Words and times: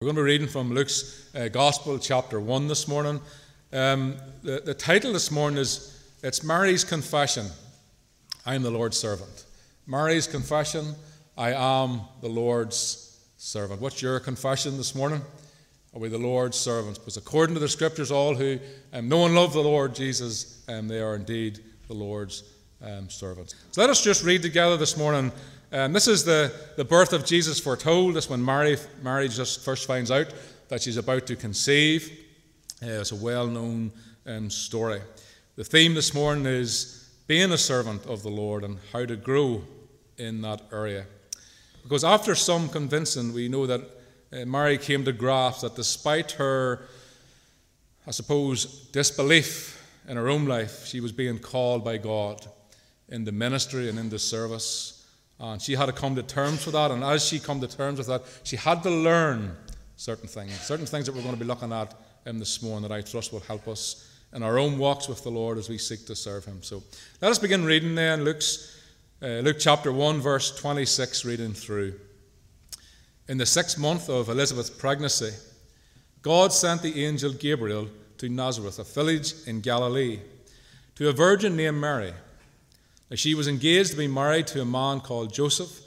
We're 0.00 0.06
going 0.06 0.14
to 0.14 0.22
be 0.22 0.26
reading 0.26 0.46
from 0.46 0.72
Luke's 0.72 1.28
uh, 1.34 1.48
Gospel, 1.48 1.98
chapter 1.98 2.38
1, 2.38 2.68
this 2.68 2.86
morning. 2.86 3.20
Um, 3.72 4.14
the, 4.44 4.62
the 4.64 4.72
title 4.72 5.12
this 5.12 5.32
morning 5.32 5.58
is 5.58 6.00
It's 6.22 6.44
Mary's 6.44 6.84
Confession 6.84 7.46
I 8.46 8.54
am 8.54 8.62
the 8.62 8.70
Lord's 8.70 8.96
servant. 8.96 9.46
Mary's 9.88 10.28
Confession 10.28 10.94
I 11.36 11.50
am 11.50 12.02
the 12.20 12.28
Lord's 12.28 13.18
servant. 13.38 13.80
What's 13.80 14.00
your 14.00 14.20
confession 14.20 14.76
this 14.76 14.94
morning? 14.94 15.20
Are 15.92 15.98
we 15.98 16.08
the 16.08 16.16
Lord's 16.16 16.56
servants? 16.56 17.00
Because 17.00 17.16
according 17.16 17.54
to 17.54 17.60
the 17.60 17.68
scriptures, 17.68 18.12
all 18.12 18.36
who 18.36 18.60
um, 18.92 19.08
know 19.08 19.26
and 19.26 19.34
love 19.34 19.52
the 19.52 19.58
Lord 19.64 19.96
Jesus, 19.96 20.62
um, 20.68 20.86
they 20.86 21.00
are 21.00 21.16
indeed 21.16 21.58
the 21.88 21.94
Lord's 21.94 22.44
um, 22.84 23.10
servants. 23.10 23.56
So 23.72 23.80
let 23.80 23.90
us 23.90 24.04
just 24.04 24.22
read 24.22 24.42
together 24.42 24.76
this 24.76 24.96
morning 24.96 25.32
um, 25.72 25.92
this 25.92 26.08
is 26.08 26.24
the, 26.24 26.52
the 26.76 26.84
birth 26.84 27.12
of 27.12 27.26
Jesus 27.26 27.60
foretold. 27.60 28.14
This 28.14 28.30
when 28.30 28.44
Mary, 28.44 28.76
Mary 29.02 29.28
just 29.28 29.64
first 29.64 29.86
finds 29.86 30.10
out 30.10 30.32
that 30.68 30.82
she's 30.82 30.96
about 30.96 31.26
to 31.26 31.36
conceive. 31.36 32.10
Uh, 32.82 33.00
it's 33.00 33.12
a 33.12 33.16
well 33.16 33.46
known 33.46 33.92
um, 34.26 34.48
story. 34.48 35.00
The 35.56 35.64
theme 35.64 35.94
this 35.94 36.14
morning 36.14 36.46
is 36.46 37.12
being 37.26 37.52
a 37.52 37.58
servant 37.58 38.06
of 38.06 38.22
the 38.22 38.30
Lord 38.30 38.64
and 38.64 38.78
how 38.92 39.04
to 39.04 39.16
grow 39.16 39.62
in 40.16 40.40
that 40.42 40.62
area. 40.72 41.04
Because 41.82 42.04
after 42.04 42.34
some 42.34 42.68
convincing, 42.68 43.34
we 43.34 43.48
know 43.48 43.66
that 43.66 43.80
uh, 44.32 44.44
Mary 44.46 44.78
came 44.78 45.04
to 45.04 45.12
grasp 45.12 45.62
that 45.62 45.76
despite 45.76 46.32
her, 46.32 46.86
I 48.06 48.10
suppose, 48.10 48.88
disbelief 48.92 49.86
in 50.08 50.16
her 50.16 50.28
own 50.28 50.46
life, 50.46 50.86
she 50.86 51.00
was 51.00 51.12
being 51.12 51.38
called 51.38 51.84
by 51.84 51.98
God 51.98 52.46
in 53.08 53.24
the 53.24 53.32
ministry 53.32 53.90
and 53.90 53.98
in 53.98 54.08
the 54.08 54.18
service. 54.18 54.97
And 55.40 55.62
she 55.62 55.74
had 55.74 55.86
to 55.86 55.92
come 55.92 56.16
to 56.16 56.22
terms 56.22 56.66
with 56.66 56.74
that. 56.74 56.90
And 56.90 57.04
as 57.04 57.24
she 57.24 57.38
come 57.38 57.60
to 57.60 57.68
terms 57.68 57.98
with 57.98 58.08
that, 58.08 58.22
she 58.42 58.56
had 58.56 58.82
to 58.82 58.90
learn 58.90 59.56
certain 59.96 60.28
things, 60.28 60.52
certain 60.60 60.86
things 60.86 61.06
that 61.06 61.14
we're 61.14 61.22
going 61.22 61.34
to 61.34 61.40
be 61.40 61.46
looking 61.46 61.72
at 61.72 61.94
um, 62.26 62.38
this 62.38 62.62
morning 62.62 62.88
that 62.88 62.94
I 62.94 63.02
trust 63.02 63.32
will 63.32 63.40
help 63.40 63.68
us 63.68 64.08
in 64.32 64.42
our 64.42 64.58
own 64.58 64.78
walks 64.78 65.08
with 65.08 65.22
the 65.22 65.30
Lord 65.30 65.58
as 65.58 65.68
we 65.68 65.78
seek 65.78 66.06
to 66.06 66.16
serve 66.16 66.44
Him. 66.44 66.62
So 66.62 66.82
let 67.20 67.30
us 67.30 67.38
begin 67.38 67.64
reading 67.64 67.94
then 67.94 68.24
Luke's, 68.24 68.76
uh, 69.22 69.40
Luke 69.40 69.56
chapter 69.58 69.92
1, 69.92 70.20
verse 70.20 70.56
26, 70.56 71.24
reading 71.24 71.52
through. 71.52 71.94
In 73.28 73.38
the 73.38 73.46
sixth 73.46 73.78
month 73.78 74.08
of 74.08 74.28
Elizabeth's 74.28 74.70
pregnancy, 74.70 75.32
God 76.22 76.52
sent 76.52 76.82
the 76.82 77.04
angel 77.04 77.32
Gabriel 77.32 77.88
to 78.18 78.28
Nazareth, 78.28 78.78
a 78.78 78.84
village 78.84 79.34
in 79.46 79.60
Galilee, 79.60 80.20
to 80.96 81.08
a 81.08 81.12
virgin 81.12 81.56
named 81.56 81.80
Mary. 81.80 82.12
She 83.14 83.34
was 83.34 83.48
engaged 83.48 83.92
to 83.92 83.96
be 83.96 84.06
married 84.06 84.46
to 84.48 84.60
a 84.60 84.66
man 84.66 85.00
called 85.00 85.32
Joseph, 85.32 85.80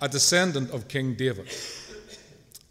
a 0.00 0.08
descendant 0.08 0.70
of 0.70 0.88
King 0.88 1.14
David. 1.14 1.48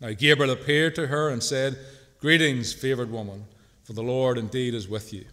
Now, 0.02 0.12
Gabriel 0.12 0.52
appeared 0.52 0.96
to 0.96 1.08
her 1.08 1.30
and 1.30 1.42
said, 1.42 1.78
Greetings, 2.20 2.74
favored 2.74 3.12
woman, 3.12 3.46
for 3.84 3.94
the 3.94 4.04
Lord 4.04 4.38
indeed 4.38 4.74
is 4.74 4.90
with 4.90 5.14
you. 5.14 5.26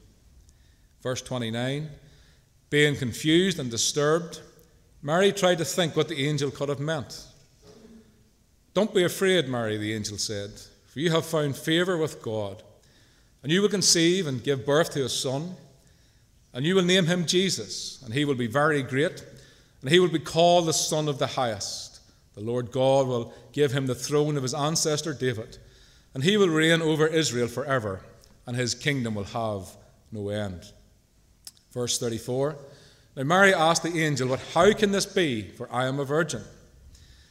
Verse 1.02 1.20
29 1.20 1.90
Being 2.70 2.96
confused 2.96 3.58
and 3.58 3.70
disturbed, 3.70 4.40
Mary 5.02 5.32
tried 5.32 5.58
to 5.58 5.64
think 5.64 5.96
what 5.96 6.08
the 6.08 6.26
angel 6.26 6.50
could 6.50 6.68
have 6.68 6.80
meant. 6.80 7.24
Don't 8.72 8.94
be 8.94 9.04
afraid, 9.04 9.48
Mary, 9.48 9.76
the 9.76 9.94
angel 9.94 10.16
said, 10.16 10.50
for 10.86 11.00
you 11.00 11.10
have 11.10 11.26
found 11.26 11.56
favor 11.56 11.96
with 11.96 12.22
God, 12.22 12.62
and 13.42 13.52
you 13.52 13.62
will 13.62 13.68
conceive 13.68 14.26
and 14.26 14.42
give 14.42 14.64
birth 14.64 14.90
to 14.92 15.04
a 15.04 15.08
son 15.08 15.56
and 16.54 16.64
you 16.64 16.76
will 16.76 16.84
name 16.84 17.06
him 17.06 17.26
Jesus, 17.26 18.00
and 18.04 18.14
he 18.14 18.24
will 18.24 18.36
be 18.36 18.46
very 18.46 18.82
great, 18.82 19.24
and 19.82 19.90
he 19.90 19.98
will 19.98 20.08
be 20.08 20.20
called 20.20 20.66
the 20.66 20.72
Son 20.72 21.08
of 21.08 21.18
the 21.18 21.26
Highest. 21.26 22.00
The 22.34 22.40
Lord 22.40 22.70
God 22.70 23.08
will 23.08 23.34
give 23.52 23.72
him 23.72 23.86
the 23.86 23.94
throne 23.94 24.36
of 24.36 24.44
his 24.44 24.54
ancestor 24.54 25.12
David, 25.12 25.58
and 26.14 26.22
he 26.22 26.36
will 26.36 26.48
reign 26.48 26.80
over 26.80 27.08
Israel 27.08 27.48
forever, 27.48 28.02
and 28.46 28.56
his 28.56 28.74
kingdom 28.74 29.16
will 29.16 29.24
have 29.24 29.68
no 30.12 30.28
end. 30.28 30.62
Verse 31.72 31.98
34 31.98 32.56
Now 33.16 33.24
Mary 33.24 33.52
asked 33.52 33.82
the 33.82 34.00
angel, 34.00 34.28
But 34.28 34.40
how 34.54 34.72
can 34.72 34.92
this 34.92 35.06
be? 35.06 35.42
For 35.42 35.68
I 35.72 35.86
am 35.86 35.98
a 35.98 36.04
virgin. 36.04 36.42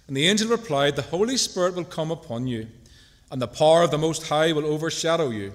And 0.08 0.18
the 0.18 0.28
angel 0.28 0.50
replied, 0.50 0.98
The 0.98 1.02
Holy 1.02 1.38
Spirit 1.38 1.76
will 1.76 1.86
come 1.86 2.12
upon 2.12 2.48
you, 2.48 2.68
and 3.32 3.42
the 3.42 3.48
power 3.48 3.84
of 3.84 3.92
the 3.92 3.98
Most 3.98 4.28
High 4.28 4.52
will 4.52 4.66
overshadow 4.66 5.30
you. 5.30 5.54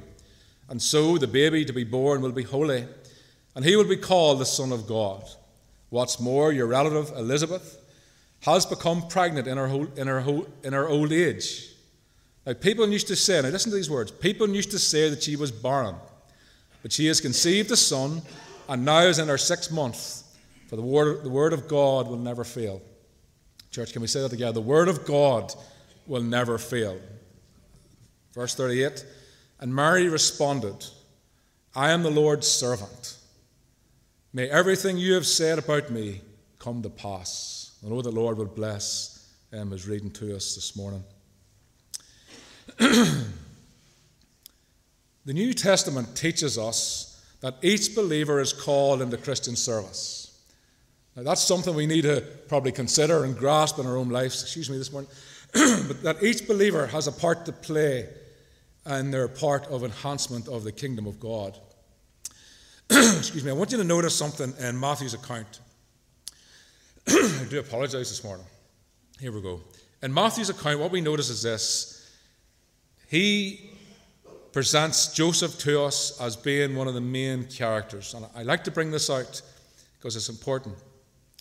And 0.71 0.81
so 0.81 1.19
the 1.19 1.27
baby 1.27 1.65
to 1.67 1.73
be 1.73 1.85
born 1.85 2.23
will 2.23 2.33
be 2.33 2.43
holy 2.43 2.87
and 3.59 3.67
he 3.67 3.75
will 3.75 3.83
be 3.83 3.97
called 3.97 4.39
the 4.39 4.47
Son 4.47 4.71
of 4.71 4.87
God. 4.87 5.25
What's 5.91 6.21
more, 6.21 6.53
your 6.53 6.69
relative 6.69 7.11
Elizabeth 7.17 7.77
has 8.43 8.65
become 8.65 9.09
pregnant 9.09 9.49
in 9.49 9.59
her, 9.59 9.89
in 9.97 10.07
her, 10.07 10.43
in 10.63 10.73
her 10.75 10.89
old 10.89 11.11
age. 11.11 11.69
Now, 12.47 12.53
people 12.53 12.89
used 12.89 13.09
to 13.09 13.17
say, 13.17 13.43
now 13.43 13.49
listen 13.49 13.73
to 13.73 13.77
these 13.77 13.91
words 13.91 14.13
people 14.13 14.49
used 14.49 14.71
to 14.71 14.79
say 14.79 15.11
that 15.11 15.25
she 15.25 15.35
was 15.35 15.51
barren, 15.51 15.97
but 16.83 16.93
she 16.93 17.07
has 17.07 17.21
conceived 17.21 17.69
a 17.73 17.77
son 17.77 18.23
and 18.69 18.85
now 18.85 19.01
is 19.01 19.19
in 19.19 19.27
her 19.27 19.37
sixth 19.37 19.73
month. 19.73 20.23
For 20.69 20.77
the 20.77 20.83
word, 20.83 21.25
the 21.25 21.29
word 21.29 21.53
of 21.53 21.67
God 21.67 22.07
will 22.07 22.17
never 22.17 22.45
fail. 22.45 22.81
Church, 23.73 23.93
can 23.93 24.03
we 24.03 24.07
say 24.07 24.21
that 24.21 24.29
together? 24.29 24.53
The 24.53 24.61
word 24.61 24.87
of 24.87 25.05
God 25.05 25.53
will 26.07 26.23
never 26.23 26.59
fail. 26.59 26.97
Verse 28.35 28.55
38 28.55 29.05
And 29.59 29.75
Mary 29.75 30.09
responded, 30.09 30.87
I 31.75 31.91
am 31.91 32.05
the 32.05 32.11
Lord's 32.13 32.47
servant. 32.47 33.17
May 34.33 34.49
everything 34.51 34.99
you 34.99 35.15
have 35.15 35.27
said 35.27 35.59
about 35.59 35.91
me 35.91 36.21
come 36.59 36.83
to 36.83 36.91
pass. 36.91 37.79
I 37.85 37.89
know 37.89 38.03
the 38.03 38.11
Lord 38.11 38.37
will 38.37 38.45
bless 38.45 39.33
um, 39.53 39.71
his 39.71 39.89
reading 39.89 40.11
to 40.13 40.37
us 40.37 40.55
this 40.55 40.77
morning. 40.77 41.03
the 42.79 43.25
New 45.25 45.55
Testament 45.55 46.15
teaches 46.15 46.59
us 46.59 47.25
that 47.41 47.55
each 47.63 47.95
believer 47.95 48.39
is 48.41 48.53
called 48.53 49.01
into 49.01 49.17
Christian 49.17 49.57
service. 49.57 50.43
Now, 51.17 51.23
that's 51.23 51.41
something 51.41 51.75
we 51.75 51.87
need 51.87 52.03
to 52.03 52.23
probably 52.49 52.73
consider 52.73 53.25
and 53.25 53.35
grasp 53.35 53.79
in 53.79 53.87
our 53.87 53.97
own 53.97 54.11
lives. 54.11 54.43
Excuse 54.43 54.69
me 54.69 54.77
this 54.77 54.93
morning. 54.93 55.11
but 55.53 56.03
that 56.03 56.23
each 56.23 56.47
believer 56.47 56.87
has 56.89 57.07
a 57.07 57.13
part 57.13 57.47
to 57.47 57.53
play 57.53 58.09
in 58.87 59.11
their 59.11 59.27
part 59.27 59.67
of 59.69 59.85
enhancement 59.85 60.49
of 60.49 60.65
the 60.65 60.73
kingdom 60.73 61.07
of 61.07 61.19
God. 61.19 61.59
excuse 63.19 63.45
me, 63.45 63.51
I 63.51 63.55
want 63.55 63.71
you 63.71 63.79
to 63.79 63.85
notice 63.85 64.15
something 64.15 64.55
in 64.61 64.79
Matthew's 64.79 65.15
account. 65.15 65.61
I 67.09 67.47
do 67.51 67.61
apologize 67.61 68.09
this 68.09 68.25
morning. 68.25 68.47
Here 69.21 69.31
we 69.31 69.43
go. 69.43 69.61
In 70.03 70.15
Matthew's 70.15 70.49
account, 70.49 70.81
what 70.81 70.91
we 70.91 71.01
notice 71.01 71.29
is 71.29 71.43
this 71.43 72.11
he 73.09 73.71
presents 74.53 75.13
Joseph 75.13 75.59
to 75.61 75.83
us 75.83 76.21
as 76.21 76.37
being 76.37 76.77
one 76.77 76.89
of 76.89 76.95
the 76.95 77.01
main 77.01 77.45
characters. 77.45 78.15
And 78.15 78.27
I 78.35 78.43
like 78.43 78.65
to 78.65 78.71
bring 78.71 78.91
this 78.91 79.11
out 79.11 79.43
because 79.99 80.17
it's 80.17 80.29
important. 80.29 80.77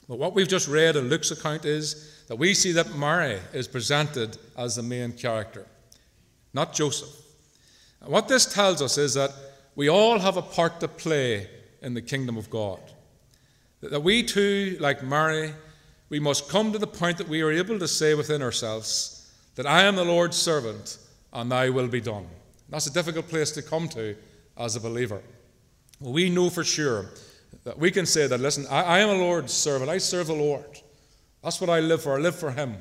But 0.08 0.20
what 0.20 0.34
we've 0.34 0.48
just 0.48 0.68
read 0.68 0.96
in 0.96 1.10
Luke's 1.10 1.32
account 1.32 1.66
is 1.66 2.24
that 2.28 2.36
we 2.36 2.54
see 2.54 2.72
that 2.74 2.96
Mary 2.96 3.40
is 3.54 3.68
presented 3.68 4.38
as 4.58 4.76
the 4.76 4.84
main 4.84 5.14
character, 5.14 5.66
not 6.54 6.74
Joseph. 6.74 7.10
And 8.02 8.12
what 8.12 8.28
this 8.28 8.46
tells 8.46 8.82
us 8.82 8.98
is 8.98 9.14
that 9.14 9.32
we 9.78 9.90
all 9.90 10.18
have 10.18 10.38
a 10.38 10.42
part 10.42 10.80
to 10.80 10.88
play 10.88 11.48
in 11.84 11.94
the 11.94 12.02
kingdom 12.02 12.36
of 12.36 12.50
God. 12.50 12.80
That 13.82 14.02
we 14.02 14.24
too, 14.24 14.76
like 14.80 15.04
Mary, 15.04 15.54
we 16.10 16.20
must 16.20 16.50
come 16.50 16.74
to 16.74 16.80
the 16.80 16.88
point 16.88 17.20
that 17.20 17.30
we 17.30 17.44
are 17.44 17.52
able 17.52 17.78
to 17.78 17.88
say 17.88 18.16
within 18.16 18.42
ourselves 18.42 19.32
that 19.54 19.68
I 19.68 19.84
am 19.84 19.96
the 19.96 20.04
Lord's 20.04 20.36
servant 20.36 20.98
and 21.32 21.52
thy 21.52 21.70
will 21.70 21.88
be 21.88 22.02
done. 22.02 22.26
That's 22.70 22.88
a 22.88 22.92
difficult 22.92 23.30
place 23.30 23.52
to 23.52 23.62
come 23.62 23.88
to 23.90 24.16
as 24.58 24.76
a 24.76 24.80
believer. 24.80 25.22
Well, 26.00 26.12
we 26.12 26.32
know 26.32 26.50
for 26.50 26.64
sure 26.64 27.06
that 27.64 27.78
we 27.78 27.92
can 27.92 28.08
say 28.08 28.26
that, 28.26 28.40
listen, 28.40 28.66
I, 28.72 28.82
I 28.82 29.00
am 29.00 29.10
a 29.10 29.14
Lord's 29.14 29.54
servant. 29.54 29.92
I 29.92 30.00
serve 30.00 30.26
the 30.26 30.34
Lord. 30.34 30.82
That's 31.44 31.62
what 31.62 31.70
I 31.70 31.82
live 31.82 32.02
for. 32.02 32.16
I 32.16 32.20
live 32.20 32.36
for 32.36 32.50
Him. 32.50 32.78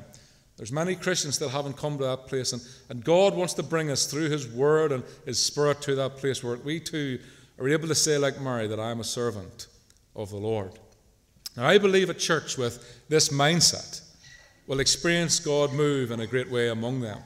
There's 0.56 0.72
many 0.72 0.94
Christians 0.94 1.39
that 1.39 1.50
haven't 1.50 1.77
come 1.77 1.99
to 1.99 2.05
that 2.05 2.28
place, 2.28 2.53
and, 2.53 2.62
and 2.89 3.05
God 3.05 3.34
wants 3.34 3.53
to 3.55 3.62
bring 3.62 3.91
us 3.91 4.06
through 4.06 4.31
His 4.31 4.49
Word 4.49 4.91
and 4.91 5.05
His 5.26 5.38
Spirit 5.38 5.82
to 5.82 5.94
that 5.97 6.17
place 6.17 6.43
where 6.43 6.56
we 6.56 6.81
too 6.81 7.19
are 7.58 7.69
able 7.69 7.88
to 7.88 7.94
say, 7.94 8.17
like 8.17 8.41
Mary, 8.41 8.67
that 8.67 8.81
I 8.81 8.91
am 8.91 9.00
a 9.00 9.05
servant 9.05 9.67
of 10.14 10.31
the 10.31 10.37
Lord. 10.37 10.73
Now, 11.56 11.67
I 11.67 11.79
believe 11.79 12.08
a 12.08 12.14
church 12.14 12.56
with 12.56 13.03
this 13.08 13.29
mindset 13.29 14.00
will 14.67 14.81
experience 14.81 15.41
God 15.41 15.73
move 15.73 16.11
in 16.11 16.20
a 16.20 16.26
great 16.26 16.50
way 16.50 16.69
among 16.69 17.00
them 17.00 17.19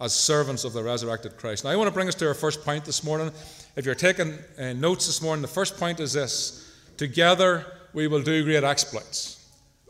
as 0.00 0.12
servants 0.12 0.64
of 0.64 0.72
the 0.72 0.82
resurrected 0.82 1.36
Christ. 1.36 1.64
Now, 1.64 1.70
I 1.70 1.76
want 1.76 1.88
to 1.88 1.94
bring 1.94 2.08
us 2.08 2.14
to 2.16 2.26
our 2.26 2.34
first 2.34 2.64
point 2.64 2.84
this 2.84 3.04
morning. 3.04 3.30
If 3.76 3.84
you're 3.84 3.94
taking 3.94 4.38
uh, 4.58 4.72
notes 4.74 5.06
this 5.06 5.22
morning, 5.22 5.42
the 5.42 5.48
first 5.48 5.76
point 5.76 5.98
is 5.98 6.12
this 6.12 6.72
Together 6.96 7.66
we 7.92 8.06
will 8.06 8.22
do 8.22 8.44
great 8.44 8.64
exploits 8.64 9.41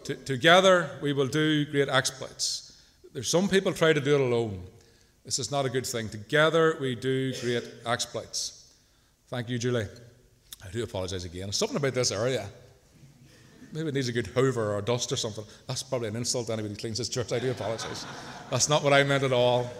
together 0.04 0.90
we 1.00 1.12
will 1.12 1.26
do 1.26 1.64
great 1.66 1.88
exploits. 1.88 2.82
There's 3.12 3.28
some 3.28 3.48
people 3.48 3.72
try 3.72 3.92
to 3.92 4.00
do 4.00 4.14
it 4.14 4.20
alone. 4.20 4.62
This 5.24 5.38
is 5.38 5.50
not 5.50 5.66
a 5.66 5.70
good 5.70 5.86
thing. 5.86 6.08
Together 6.08 6.76
we 6.80 6.94
do 6.94 7.32
great 7.40 7.64
exploits. 7.86 8.72
Thank 9.28 9.48
you, 9.48 9.58
Julie. 9.58 9.86
I 10.64 10.70
do 10.70 10.82
apologize 10.82 11.24
again. 11.24 11.52
Something 11.52 11.76
about 11.76 11.94
this 11.94 12.10
area. 12.10 12.48
Maybe 13.72 13.88
it 13.88 13.94
needs 13.94 14.08
a 14.08 14.12
good 14.12 14.26
hoover 14.26 14.74
or 14.74 14.82
dust 14.82 15.10
or 15.12 15.16
something. 15.16 15.44
That's 15.66 15.82
probably 15.82 16.08
an 16.08 16.16
insult 16.16 16.48
to 16.48 16.52
anybody 16.52 16.74
who 16.74 16.80
cleans 16.80 16.98
this 16.98 17.08
church. 17.08 17.32
I 17.32 17.38
do 17.38 17.50
apologize. 17.50 18.04
That's 18.50 18.68
not 18.68 18.84
what 18.84 18.92
I 18.92 19.02
meant 19.02 19.24
at 19.24 19.32
all. 19.32 19.70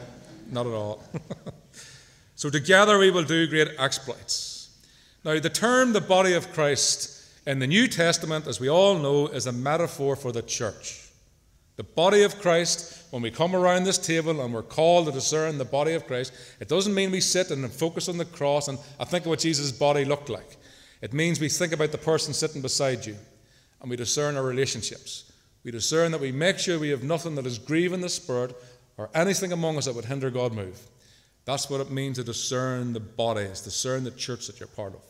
Not 0.51 0.67
at 0.67 0.73
all. 0.73 1.03
so 2.35 2.49
together 2.49 2.99
we 2.99 3.11
will 3.11 3.25
do 3.25 3.47
great 3.47 3.69
exploits. 3.79 4.71
Now, 5.25 5.39
the 5.39 5.51
term 5.51 5.93
the 5.93 6.01
body 6.01 6.33
of 6.33 6.53
Christ 6.53 7.12
in 7.47 7.59
the 7.59 7.67
New 7.67 7.89
Testament, 7.89 8.47
as 8.47 8.61
we 8.61 8.69
all 8.69 8.99
know, 8.99 9.27
is 9.27 9.47
a 9.47 9.53
metaphor 9.53 10.17
for 10.17 10.33
the 10.33 10.43
church. 10.43 11.09
The 11.77 11.83
body 11.83 12.23
of 12.23 12.39
Christ, 12.39 13.07
when 13.11 13.23
we 13.23 13.31
come 13.31 13.57
around 13.57 13.85
this 13.85 13.99
table 13.99 14.41
and 14.43 14.53
we're 14.53 14.63
called 14.63 15.07
to 15.07 15.13
discern 15.13 15.59
the 15.59 15.65
body 15.65 15.95
of 15.95 16.07
Christ, 16.07 16.33
it 16.61 16.69
doesn't 16.69 16.95
mean 16.95 17.11
we 17.11 17.21
sit 17.21 17.51
and 17.51 17.71
focus 17.73 18.09
on 18.09 18.19
the 18.19 18.25
cross 18.25 18.69
and 18.69 18.79
I 19.01 19.05
think 19.05 19.25
of 19.25 19.31
what 19.31 19.39
Jesus' 19.39 19.73
body 19.73 20.05
looked 20.05 20.29
like. 20.29 20.57
It 21.01 21.13
means 21.13 21.41
we 21.41 21.49
think 21.49 21.73
about 21.73 21.91
the 21.91 21.99
person 21.99 22.35
sitting 22.35 22.63
beside 22.63 23.07
you 23.07 23.17
and 23.81 23.91
we 23.91 23.97
discern 23.97 24.37
our 24.37 24.45
relationships. 24.45 25.33
We 25.65 25.71
discern 25.71 26.13
that 26.13 26.21
we 26.21 26.31
make 26.31 26.59
sure 26.59 26.79
we 26.79 26.91
have 26.91 27.03
nothing 27.03 27.35
that 27.37 27.47
is 27.47 27.59
grieving 27.59 28.03
the 28.03 28.09
Spirit 28.09 28.55
or 28.99 29.09
anything 29.15 29.53
among 29.53 29.79
us 29.79 29.87
that 29.87 29.95
would 29.95 30.05
hinder 30.05 30.31
God 30.31 30.53
move. 30.53 30.79
That's 31.45 31.71
what 31.71 31.81
it 31.81 31.91
means 31.91 32.19
to 32.19 32.25
discern 32.25 32.93
the 32.93 33.01
body, 33.01 33.43
is 33.43 33.63
discern 33.63 34.05
the 34.05 34.11
church 34.13 34.47
that 34.47 34.61
you're 34.61 34.69
part 34.69 34.95
of. 34.95 35.01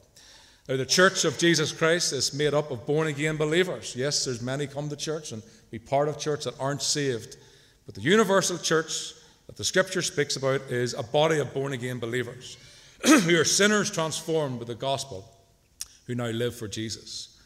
Now, 0.68 0.76
the 0.76 0.86
church 0.86 1.24
of 1.24 1.38
Jesus 1.38 1.72
Christ 1.72 2.12
is 2.12 2.32
made 2.32 2.54
up 2.54 2.70
of 2.70 2.86
born 2.86 3.08
again 3.08 3.36
believers. 3.36 3.96
Yes, 3.96 4.24
there's 4.24 4.40
many 4.40 4.68
come 4.68 4.88
to 4.88 4.96
church 4.96 5.32
and 5.32 5.42
be 5.70 5.78
part 5.78 6.08
of 6.08 6.18
church 6.18 6.44
that 6.44 6.58
aren't 6.60 6.82
saved. 6.82 7.36
But 7.84 7.96
the 7.96 8.00
universal 8.00 8.58
church 8.58 9.14
that 9.48 9.56
the 9.56 9.64
scripture 9.64 10.02
speaks 10.02 10.36
about 10.36 10.60
is 10.70 10.94
a 10.94 11.02
body 11.02 11.40
of 11.40 11.52
born 11.52 11.72
again 11.72 11.98
believers 11.98 12.56
who 13.04 13.38
are 13.38 13.44
sinners 13.44 13.90
transformed 13.90 14.60
with 14.60 14.68
the 14.68 14.74
gospel, 14.76 15.28
who 16.06 16.14
now 16.14 16.28
live 16.28 16.54
for 16.54 16.68
Jesus. 16.68 17.40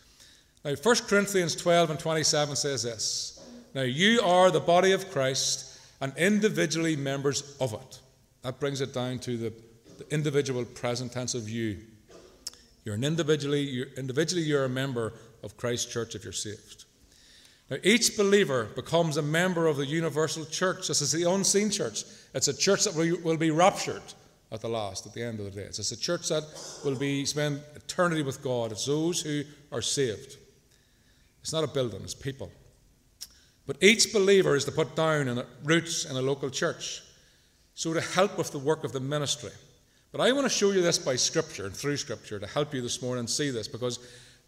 Now, 0.62 0.74
1 0.74 0.96
Corinthians 1.08 1.56
12 1.56 1.90
and 1.90 1.98
27 1.98 2.54
says 2.54 2.82
this 2.82 3.48
Now, 3.74 3.82
you 3.82 4.20
are 4.20 4.50
the 4.50 4.60
body 4.60 4.92
of 4.92 5.10
Christ 5.10 5.80
and 6.02 6.12
individually 6.18 6.96
members 6.96 7.56
of 7.60 7.72
it. 7.72 8.00
That 8.42 8.60
brings 8.60 8.82
it 8.82 8.92
down 8.92 9.20
to 9.20 9.38
the, 9.38 9.52
the 9.98 10.12
individual 10.12 10.66
present 10.66 11.12
tense 11.12 11.34
of 11.34 11.48
you. 11.48 11.78
You're 12.86 12.94
an 12.94 13.02
individually, 13.02 13.62
you're, 13.62 13.88
individually, 13.96 14.44
you're 14.44 14.64
a 14.64 14.68
member 14.68 15.12
of 15.42 15.56
Christ's 15.56 15.92
church 15.92 16.14
if 16.14 16.22
you're 16.22 16.32
saved. 16.32 16.84
Now, 17.68 17.78
each 17.82 18.16
believer 18.16 18.68
becomes 18.76 19.16
a 19.16 19.22
member 19.22 19.66
of 19.66 19.76
the 19.76 19.84
universal 19.84 20.44
church. 20.44 20.86
This 20.86 21.02
is 21.02 21.10
the 21.10 21.28
unseen 21.28 21.68
church. 21.68 22.04
It's 22.32 22.46
a 22.46 22.56
church 22.56 22.84
that 22.84 22.94
will 22.94 23.36
be 23.36 23.50
raptured 23.50 24.04
at 24.52 24.60
the 24.60 24.68
last, 24.68 25.04
at 25.04 25.14
the 25.14 25.22
end 25.24 25.40
of 25.40 25.46
the 25.46 25.50
day. 25.50 25.66
It's 25.66 25.90
a 25.90 25.96
church 25.96 26.28
that 26.28 26.44
will 26.84 26.94
be 26.94 27.24
spend 27.24 27.60
eternity 27.74 28.22
with 28.22 28.40
God. 28.40 28.70
It's 28.70 28.86
those 28.86 29.20
who 29.20 29.42
are 29.72 29.82
saved. 29.82 30.36
It's 31.42 31.52
not 31.52 31.64
a 31.64 31.68
building, 31.68 32.02
it's 32.04 32.14
people. 32.14 32.52
But 33.66 33.82
each 33.82 34.12
believer 34.12 34.54
is 34.54 34.64
to 34.66 34.70
put 34.70 34.94
down 34.94 35.26
in 35.26 35.42
roots 35.64 36.04
in 36.04 36.14
a 36.14 36.22
local 36.22 36.50
church. 36.50 37.02
So 37.74 37.92
to 37.92 38.00
help 38.00 38.38
with 38.38 38.52
the 38.52 38.60
work 38.60 38.84
of 38.84 38.92
the 38.92 39.00
ministry. 39.00 39.50
But 40.12 40.20
I 40.20 40.32
want 40.32 40.44
to 40.44 40.50
show 40.50 40.70
you 40.70 40.82
this 40.82 40.98
by 40.98 41.16
Scripture 41.16 41.66
and 41.66 41.74
through 41.74 41.96
Scripture 41.96 42.38
to 42.38 42.46
help 42.46 42.72
you 42.72 42.80
this 42.80 43.02
morning 43.02 43.26
see 43.26 43.50
this 43.50 43.68
because 43.68 43.98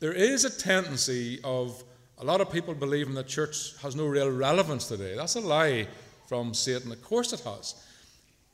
there 0.00 0.12
is 0.12 0.44
a 0.44 0.50
tendency 0.50 1.40
of 1.42 1.82
a 2.18 2.24
lot 2.24 2.40
of 2.40 2.50
people 2.50 2.74
believing 2.74 3.14
that 3.14 3.28
church 3.28 3.76
has 3.82 3.94
no 3.94 4.06
real 4.06 4.30
relevance 4.30 4.88
today. 4.88 5.14
That's 5.14 5.36
a 5.36 5.40
lie 5.40 5.86
from 6.28 6.54
Satan. 6.54 6.92
Of 6.92 7.02
course 7.02 7.32
it 7.32 7.40
has. 7.40 7.74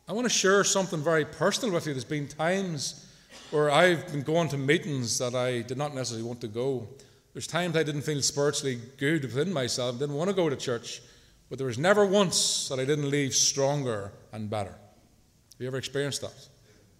I 0.08 0.12
want 0.12 0.26
to 0.26 0.32
share 0.32 0.64
something 0.64 1.00
very 1.02 1.24
personal 1.24 1.74
with 1.74 1.86
you. 1.86 1.94
There's 1.94 2.04
been 2.04 2.28
times 2.28 3.10
where 3.50 3.70
I've 3.70 4.06
been 4.08 4.22
going 4.22 4.48
to 4.48 4.58
meetings 4.58 5.18
that 5.18 5.34
I 5.34 5.62
did 5.62 5.78
not 5.78 5.94
necessarily 5.94 6.26
want 6.26 6.40
to 6.42 6.48
go. 6.48 6.88
There's 7.32 7.46
times 7.46 7.76
I 7.76 7.82
didn't 7.82 8.02
feel 8.02 8.20
spiritually 8.22 8.80
good 8.96 9.22
within 9.22 9.52
myself, 9.52 9.98
didn't 9.98 10.14
want 10.14 10.30
to 10.30 10.36
go 10.36 10.48
to 10.48 10.56
church, 10.56 11.00
but 11.48 11.58
there 11.58 11.66
was 11.66 11.78
never 11.78 12.04
once 12.04 12.68
that 12.68 12.78
I 12.78 12.84
didn't 12.84 13.10
leave 13.10 13.34
stronger 13.34 14.12
and 14.32 14.48
better. 14.48 14.70
Have 14.70 15.60
you 15.60 15.66
ever 15.66 15.78
experienced 15.78 16.20
that? 16.20 16.48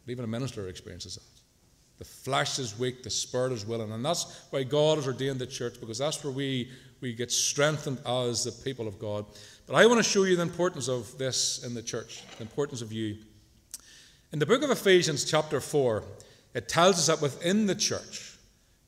Even 0.07 0.25
a 0.25 0.29
minister 0.29 0.69
experiences 0.69 1.15
that. 1.15 1.23
The 1.99 2.05
flesh 2.05 2.59
is 2.59 2.79
weak, 2.79 3.03
the 3.03 3.11
spirit 3.11 3.53
is 3.53 3.65
willing. 3.65 3.93
And 3.93 4.05
that's 4.05 4.47
why 4.51 4.65
God 4.65 4.97
has 4.97 5.07
ordained 5.07 5.39
the 5.39 5.47
church, 5.47 5.79
because 5.79 5.99
that's 5.99 6.25
where 6.25 6.33
we, 6.33 6.69
we 7.01 7.15
get 7.15 7.31
strengthened 7.31 7.99
as 8.05 8.45
the 8.45 8.53
people 8.53 8.89
of 8.89 8.99
God. 8.99 9.27
But 9.67 9.77
I 9.77 9.87
want 9.87 9.99
to 9.99 10.09
show 10.09 10.25
you 10.25 10.35
the 10.35 10.43
importance 10.43 10.89
of 10.89 11.17
this 11.19 11.65
in 11.65 11.73
the 11.73 11.83
church, 11.83 12.23
the 12.37 12.43
importance 12.43 12.83
of 12.83 12.93
you. 12.93 13.19
In 14.33 14.41
the 14.41 14.47
book 14.47 14.63
of 14.63 14.71
Ephesians, 14.71 15.25
chapter 15.25 15.61
4, 15.61 16.03
it 16.55 16.69
tells 16.69 16.99
us 16.99 17.07
that 17.07 17.23
within 17.23 17.67
the 17.67 17.75
church, 17.77 18.37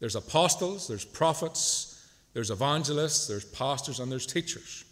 there's 0.01 0.17
apostles, 0.17 0.89
there's 0.89 1.05
prophets, 1.05 2.05
there's 2.35 2.51
evangelists, 2.51 3.29
there's 3.29 3.45
pastors, 3.45 4.01
and 4.01 4.11
there's 4.11 4.27
teachers. 4.27 4.85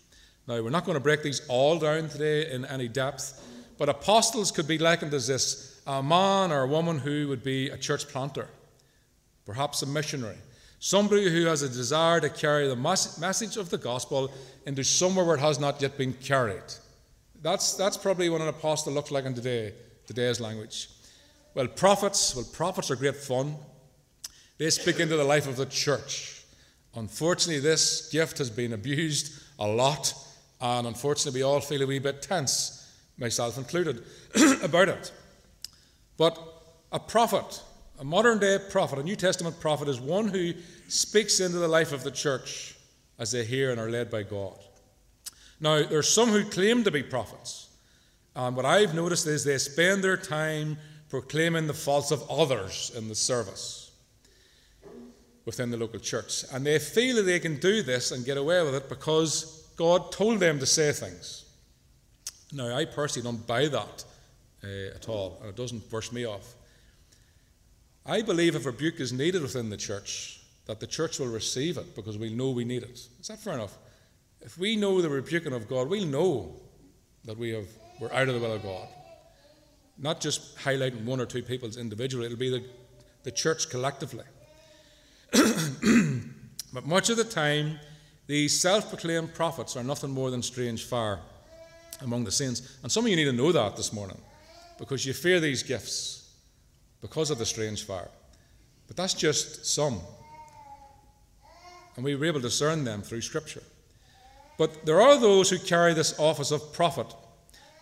Now, 0.46 0.62
we're 0.62 0.70
not 0.70 0.84
going 0.84 0.96
to 0.96 1.00
break 1.00 1.22
these 1.22 1.42
all 1.48 1.78
down 1.78 2.08
today 2.08 2.50
in 2.50 2.64
any 2.64 2.86
depth, 2.86 3.42
but 3.76 3.88
apostles 3.88 4.52
could 4.52 4.68
be 4.68 4.78
likened 4.78 5.12
as 5.12 5.26
this 5.26 5.73
a 5.86 6.02
man 6.02 6.50
or 6.50 6.62
a 6.62 6.66
woman 6.66 6.98
who 6.98 7.28
would 7.28 7.42
be 7.42 7.68
a 7.68 7.76
church 7.76 8.08
planter, 8.08 8.48
perhaps 9.44 9.82
a 9.82 9.86
missionary, 9.86 10.38
somebody 10.78 11.30
who 11.30 11.46
has 11.46 11.62
a 11.62 11.68
desire 11.68 12.20
to 12.20 12.30
carry 12.30 12.68
the 12.68 12.76
message 12.76 13.56
of 13.56 13.70
the 13.70 13.78
gospel 13.78 14.32
into 14.66 14.84
somewhere 14.84 15.24
where 15.24 15.36
it 15.36 15.40
has 15.40 15.58
not 15.58 15.80
yet 15.80 15.96
been 15.98 16.12
carried. 16.14 16.62
That's, 17.42 17.74
that's 17.74 17.96
probably 17.96 18.30
what 18.30 18.40
an 18.40 18.48
apostle 18.48 18.92
looks 18.92 19.10
like 19.10 19.26
in 19.26 19.34
today, 19.34 19.74
today's 20.06 20.40
language. 20.40 20.88
Well, 21.54 21.68
prophets, 21.68 22.34
well, 22.34 22.46
prophets 22.52 22.90
are 22.90 22.96
great 22.96 23.16
fun. 23.16 23.54
They 24.56 24.70
speak 24.70 24.98
into 25.00 25.16
the 25.16 25.24
life 25.24 25.46
of 25.46 25.56
the 25.56 25.66
church. 25.66 26.42
Unfortunately, 26.96 27.60
this 27.60 28.08
gift 28.10 28.38
has 28.38 28.50
been 28.50 28.72
abused 28.72 29.42
a 29.58 29.66
lot, 29.66 30.14
and 30.60 30.86
unfortunately, 30.86 31.40
we 31.40 31.44
all 31.44 31.60
feel 31.60 31.82
a 31.82 31.86
wee 31.86 31.98
bit 31.98 32.22
tense, 32.22 32.92
myself 33.18 33.58
included, 33.58 34.04
about 34.62 34.88
it. 34.88 35.12
But 36.16 36.38
a 36.92 37.00
prophet, 37.00 37.62
a 37.98 38.04
modern 38.04 38.38
day 38.38 38.58
prophet, 38.70 38.98
a 38.98 39.02
New 39.02 39.16
Testament 39.16 39.58
prophet, 39.60 39.88
is 39.88 40.00
one 40.00 40.28
who 40.28 40.54
speaks 40.88 41.40
into 41.40 41.58
the 41.58 41.68
life 41.68 41.92
of 41.92 42.04
the 42.04 42.10
church 42.10 42.76
as 43.18 43.32
they 43.32 43.44
hear 43.44 43.70
and 43.70 43.80
are 43.80 43.90
led 43.90 44.10
by 44.10 44.22
God. 44.22 44.58
Now, 45.60 45.82
there 45.82 45.98
are 45.98 46.02
some 46.02 46.30
who 46.30 46.44
claim 46.44 46.84
to 46.84 46.90
be 46.90 47.02
prophets. 47.02 47.68
And 48.36 48.56
what 48.56 48.66
I've 48.66 48.94
noticed 48.94 49.26
is 49.26 49.44
they 49.44 49.58
spend 49.58 50.02
their 50.02 50.16
time 50.16 50.76
proclaiming 51.08 51.66
the 51.66 51.74
faults 51.74 52.10
of 52.10 52.28
others 52.28 52.90
in 52.96 53.08
the 53.08 53.14
service 53.14 53.92
within 55.44 55.70
the 55.70 55.76
local 55.76 56.00
church. 56.00 56.44
And 56.52 56.66
they 56.66 56.78
feel 56.78 57.16
that 57.16 57.22
they 57.22 57.38
can 57.38 57.58
do 57.58 57.82
this 57.82 58.10
and 58.10 58.24
get 58.24 58.36
away 58.36 58.62
with 58.64 58.74
it 58.74 58.88
because 58.88 59.68
God 59.76 60.10
told 60.10 60.40
them 60.40 60.58
to 60.58 60.66
say 60.66 60.92
things. 60.92 61.44
Now, 62.52 62.74
I 62.74 62.84
personally 62.84 63.28
don't 63.30 63.46
buy 63.46 63.68
that 63.68 64.04
uh, 64.64 64.94
at 64.94 65.08
all, 65.08 65.38
and 65.40 65.50
it 65.50 65.56
doesn't 65.56 65.90
burst 65.90 66.12
me 66.12 66.24
off. 66.24 66.54
I 68.06 68.22
believe 68.22 68.54
if 68.54 68.66
rebuke 68.66 69.00
is 69.00 69.12
needed 69.12 69.42
within 69.42 69.70
the 69.70 69.76
church, 69.76 70.40
that 70.66 70.80
the 70.80 70.86
church 70.86 71.18
will 71.18 71.28
receive 71.28 71.78
it 71.78 71.94
because 71.94 72.18
we 72.18 72.30
know 72.34 72.50
we 72.50 72.64
need 72.64 72.82
it. 72.82 73.08
Is 73.20 73.28
that 73.28 73.38
fair 73.38 73.54
enough? 73.54 73.76
If 74.40 74.58
we 74.58 74.76
know 74.76 75.00
the 75.00 75.08
rebuking 75.08 75.52
of 75.52 75.68
God, 75.68 75.88
we'll 75.88 76.06
know 76.06 76.56
that 77.24 77.38
we 77.38 77.50
have, 77.50 77.66
we're 78.00 78.12
out 78.12 78.28
of 78.28 78.34
the 78.34 78.40
will 78.40 78.52
of 78.52 78.62
God. 78.62 78.88
Not 79.96 80.20
just 80.20 80.56
highlighting 80.58 81.04
one 81.04 81.20
or 81.20 81.26
two 81.26 81.42
people's 81.42 81.76
individually, 81.76 82.26
it'll 82.26 82.38
be 82.38 82.50
the, 82.50 82.64
the 83.22 83.30
church 83.30 83.70
collectively. 83.70 84.24
but 86.72 86.86
much 86.86 87.08
of 87.10 87.16
the 87.16 87.24
time, 87.24 87.78
these 88.26 88.58
self 88.58 88.88
proclaimed 88.88 89.34
prophets 89.34 89.76
are 89.76 89.84
nothing 89.84 90.10
more 90.10 90.30
than 90.30 90.42
strange 90.42 90.84
fire 90.84 91.20
among 92.02 92.24
the 92.24 92.32
saints. 92.32 92.78
And 92.82 92.90
some 92.90 93.04
of 93.04 93.10
you 93.10 93.16
need 93.16 93.24
to 93.24 93.32
know 93.32 93.52
that 93.52 93.76
this 93.76 93.92
morning 93.92 94.20
because 94.78 95.06
you 95.06 95.12
fear 95.12 95.40
these 95.40 95.62
gifts 95.62 96.30
because 97.00 97.30
of 97.30 97.38
the 97.38 97.46
strange 97.46 97.84
fire. 97.84 98.10
But 98.86 98.96
that's 98.96 99.14
just 99.14 99.66
some. 99.66 100.00
And 101.96 102.04
we 102.04 102.14
were 102.16 102.24
able 102.24 102.40
to 102.40 102.48
discern 102.48 102.84
them 102.84 103.02
through 103.02 103.20
Scripture. 103.20 103.62
But 104.58 104.86
there 104.86 105.00
are 105.00 105.18
those 105.18 105.50
who 105.50 105.58
carry 105.58 105.94
this 105.94 106.18
office 106.18 106.50
of 106.50 106.72
prophet, 106.72 107.06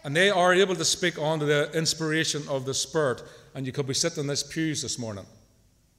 and 0.04 0.16
they 0.16 0.30
are 0.30 0.54
able 0.54 0.74
to 0.74 0.84
speak 0.84 1.18
under 1.18 1.46
the 1.46 1.70
inspiration 1.76 2.42
of 2.48 2.64
the 2.64 2.74
Spirit. 2.74 3.22
And 3.54 3.66
you 3.66 3.72
could 3.72 3.86
be 3.86 3.94
sitting 3.94 4.20
in 4.20 4.26
this 4.26 4.42
pews 4.42 4.82
this 4.82 4.98
morning. 4.98 5.26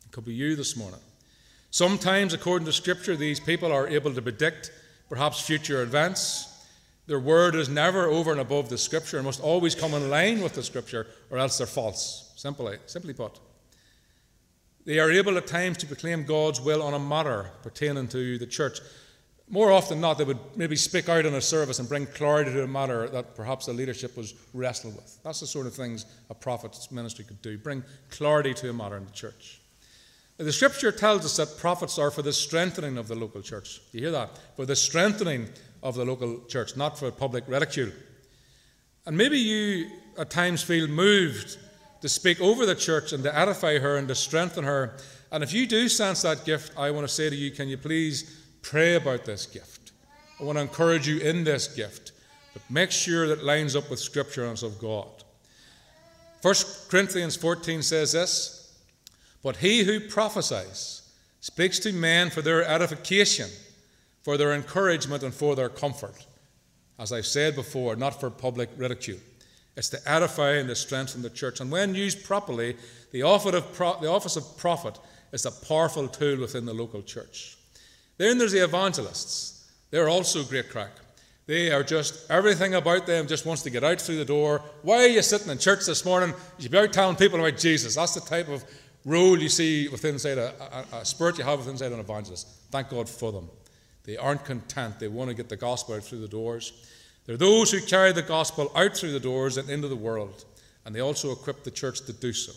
It 0.06 0.12
could 0.12 0.26
be 0.26 0.34
you 0.34 0.56
this 0.56 0.76
morning. 0.76 1.00
Sometimes, 1.72 2.34
according 2.34 2.66
to 2.66 2.74
Scripture, 2.74 3.16
these 3.16 3.40
people 3.40 3.72
are 3.72 3.88
able 3.88 4.14
to 4.14 4.22
predict 4.22 4.72
perhaps 5.10 5.42
future 5.42 5.82
events 5.82 6.53
their 7.06 7.20
word 7.20 7.56
is 7.56 7.70
never 7.70 8.08
over 8.08 8.32
and 8.32 8.40
above 8.40 8.70
the 8.70 8.78
scripture 8.78 9.18
and 9.18 9.26
must 9.26 9.42
always 9.42 9.76
come 9.76 9.94
in 9.94 10.10
line 10.10 10.42
with 10.42 10.54
the 10.54 10.64
scripture, 10.64 11.08
or 11.30 11.38
else 11.38 11.58
they're 11.58 11.68
false, 11.68 12.34
simply, 12.38 12.76
eh? 12.76 12.78
simply 12.86 13.14
put. 13.14 13.40
They 14.86 15.00
are 15.00 15.12
able 15.12 15.38
at 15.38 15.48
times 15.48 15.78
to 15.80 15.88
proclaim 15.88 16.24
God's 16.24 16.62
will 16.62 16.82
on 16.82 16.94
a 16.94 17.00
matter 17.00 17.50
pertaining 17.62 18.08
to 18.10 18.38
the 18.38 18.48
church. 18.48 18.80
More 19.50 19.72
often 19.72 19.98
than 19.98 20.02
not, 20.02 20.18
they 20.18 20.24
would 20.24 20.40
maybe 20.56 20.76
speak 20.76 21.10
out 21.10 21.26
in 21.26 21.34
a 21.34 21.42
service 21.42 21.80
and 21.80 21.88
bring 21.88 22.06
clarity 22.06 22.52
to 22.54 22.64
a 22.64 22.68
matter 22.68 23.08
that 23.10 23.36
perhaps 23.36 23.66
the 23.66 23.74
leadership 23.74 24.16
was 24.16 24.34
wrestling 24.54 24.96
with. 24.96 25.20
That's 25.24 25.42
the 25.42 25.48
sort 25.48 25.68
of 25.68 25.74
things 25.74 26.06
a 26.30 26.34
prophet's 26.34 26.92
ministry 26.92 27.26
could 27.26 27.42
do 27.42 27.58
bring 27.58 27.84
clarity 28.10 28.54
to 28.56 28.70
a 28.70 28.74
matter 28.74 28.98
in 28.98 29.06
the 29.06 29.12
church. 29.12 29.62
The 30.38 30.52
scripture 30.52 30.92
tells 30.92 31.24
us 31.26 31.38
that 31.38 31.60
prophets 31.60 32.00
are 32.00 32.10
for 32.10 32.22
the 32.24 32.34
strengthening 32.34 32.98
of 32.98 33.08
the 33.08 33.16
local 33.16 33.42
church. 33.42 33.82
You 33.92 34.02
hear 34.02 34.12
that? 34.12 34.32
For 34.56 34.66
the 34.66 34.76
strengthening 34.76 35.50
of 35.84 35.96
the 35.96 36.06
local 36.06 36.40
church, 36.48 36.76
not 36.76 36.98
for 36.98 37.12
public 37.12 37.44
ridicule. 37.48 37.92
And 39.06 39.16
maybe 39.16 39.38
you 39.38 39.92
at 40.18 40.30
times 40.30 40.64
feel 40.64 40.88
moved 40.88 41.58
to 42.02 42.10
speak 42.10 42.42
over 42.42 42.66
the 42.66 42.76
church 42.76 43.14
and 43.14 43.24
to 43.24 43.38
edify 43.38 43.78
her 43.78 43.98
and 43.98 44.08
to 44.08 44.16
strengthen 44.16 44.64
her. 44.64 44.98
And 45.32 45.44
if 45.44 45.54
you 45.54 45.68
do 45.68 45.88
sense 45.90 46.22
that 46.24 46.46
gift, 46.46 46.72
I 46.78 46.92
want 46.92 47.08
to 47.08 47.14
say 47.14 47.30
to 47.30 47.36
you, 47.36 47.52
can 47.52 47.68
you 47.68 47.78
please 47.78 48.46
pray 48.62 48.96
about 48.96 49.26
this 49.26 49.46
gift? 49.46 49.92
I 50.40 50.44
want 50.44 50.58
to 50.58 50.62
encourage 50.62 51.08
you 51.08 51.20
in 51.20 51.44
this 51.44 51.68
gift, 51.68 52.14
but 52.54 52.62
make 52.70 52.92
sure 52.92 53.28
that 53.28 53.40
it 53.40 53.46
lines 53.46 53.76
up 53.76 53.90
with 53.90 54.00
Scripture 54.00 54.46
and 54.46 54.62
of 54.64 54.80
God. 54.80 55.08
1 56.42 56.56
Corinthians 56.90 57.36
14 57.36 57.82
says 57.82 58.12
this 58.14 58.78
But 59.42 59.58
he 59.58 59.84
who 59.84 60.00
prophesies 60.00 61.10
speaks 61.40 61.80
to 61.80 61.94
men 61.94 62.30
for 62.30 62.42
their 62.42 62.64
edification, 62.66 63.50
for 64.24 64.38
their 64.38 64.54
encouragement, 64.54 65.24
and 65.24 65.34
for 65.34 65.56
their 65.56 65.70
comfort 65.70 66.26
as 67.00 67.12
I've 67.12 67.26
said 67.26 67.56
before, 67.56 67.96
not 67.96 68.20
for 68.20 68.30
public 68.30 68.70
ridicule. 68.78 69.20
It's 69.76 69.90
to 69.90 70.00
edify 70.06 70.54
and 70.54 70.70
to 70.70 70.76
strengthen 70.76 71.22
the 71.22 71.30
church. 71.30 71.60
And 71.60 71.72
when 71.72 71.96
used 71.96 72.24
properly, 72.24 72.78
the 73.12 73.24
office 73.24 74.36
of 74.36 74.58
prophet 74.58 75.00
is 75.32 75.46
a 75.46 75.52
powerful 75.52 76.08
tool 76.08 76.40
within 76.40 76.66
the 76.66 76.74
local 76.74 77.02
church. 77.02 77.58
Then 78.18 78.38
there's 78.38 78.52
the 78.52 78.64
evangelists. 78.64 79.72
They're 79.90 80.10
also 80.10 80.44
great 80.44 80.70
crack. 80.70 80.92
They 81.46 81.72
are 81.72 81.84
just, 81.84 82.30
everything 82.30 82.76
about 82.76 83.06
them 83.06 83.28
just 83.28 83.46
wants 83.46 83.64
to 83.64 83.70
get 83.70 83.84
out 83.84 84.00
through 84.00 84.18
the 84.18 84.26
door. 84.26 84.62
Why 84.84 85.04
are 85.04 85.08
you 85.08 85.22
sitting 85.22 85.50
in 85.50 85.58
church 85.58 85.86
this 85.86 86.06
morning? 86.06 86.30
You 86.30 86.64
should 86.64 86.72
be 86.72 86.78
out 86.78 86.94
telling 86.94 87.18
people 87.18 87.40
about 87.40 87.60
Jesus. 87.60 87.96
That's 87.96 88.14
the 88.14 88.22
type 88.22 88.48
of 88.48 88.64
role 89.04 89.38
you 89.38 89.50
see 89.50 89.90
within, 89.90 90.14
inside 90.14 90.38
a, 90.38 90.54
a, 90.94 90.98
a 90.98 91.06
spirit 91.06 91.38
you 91.38 91.44
have 91.44 91.58
within 91.58 91.74
inside 91.74 91.92
an 91.92 92.00
evangelist. 92.00 92.48
Thank 92.72 92.90
God 92.90 93.10
for 93.10 93.32
them. 93.32 93.50
They 94.04 94.18
aren't 94.18 94.46
content. 94.46 95.00
They 95.00 95.08
want 95.08 95.30
to 95.30 95.36
get 95.36 95.50
the 95.50 95.56
gospel 95.56 95.96
out 95.96 96.04
through 96.04 96.22
the 96.22 96.28
doors. 96.28 96.74
There 97.26 97.36
are 97.36 97.38
those 97.38 97.72
who 97.72 97.82
carry 97.82 98.12
the 98.12 98.22
gospel 98.22 98.72
out 98.76 98.98
through 98.98 99.14
the 99.14 99.20
doors 99.20 99.58
and 99.58 99.70
into 99.70 99.88
the 99.88 99.96
world, 99.96 100.44
and 100.86 100.94
they 100.94 101.00
also 101.00 101.32
equip 101.32 101.64
the 101.64 101.72
church 101.72 102.02
to 102.02 102.14
do 102.14 102.34
so. 102.34 102.52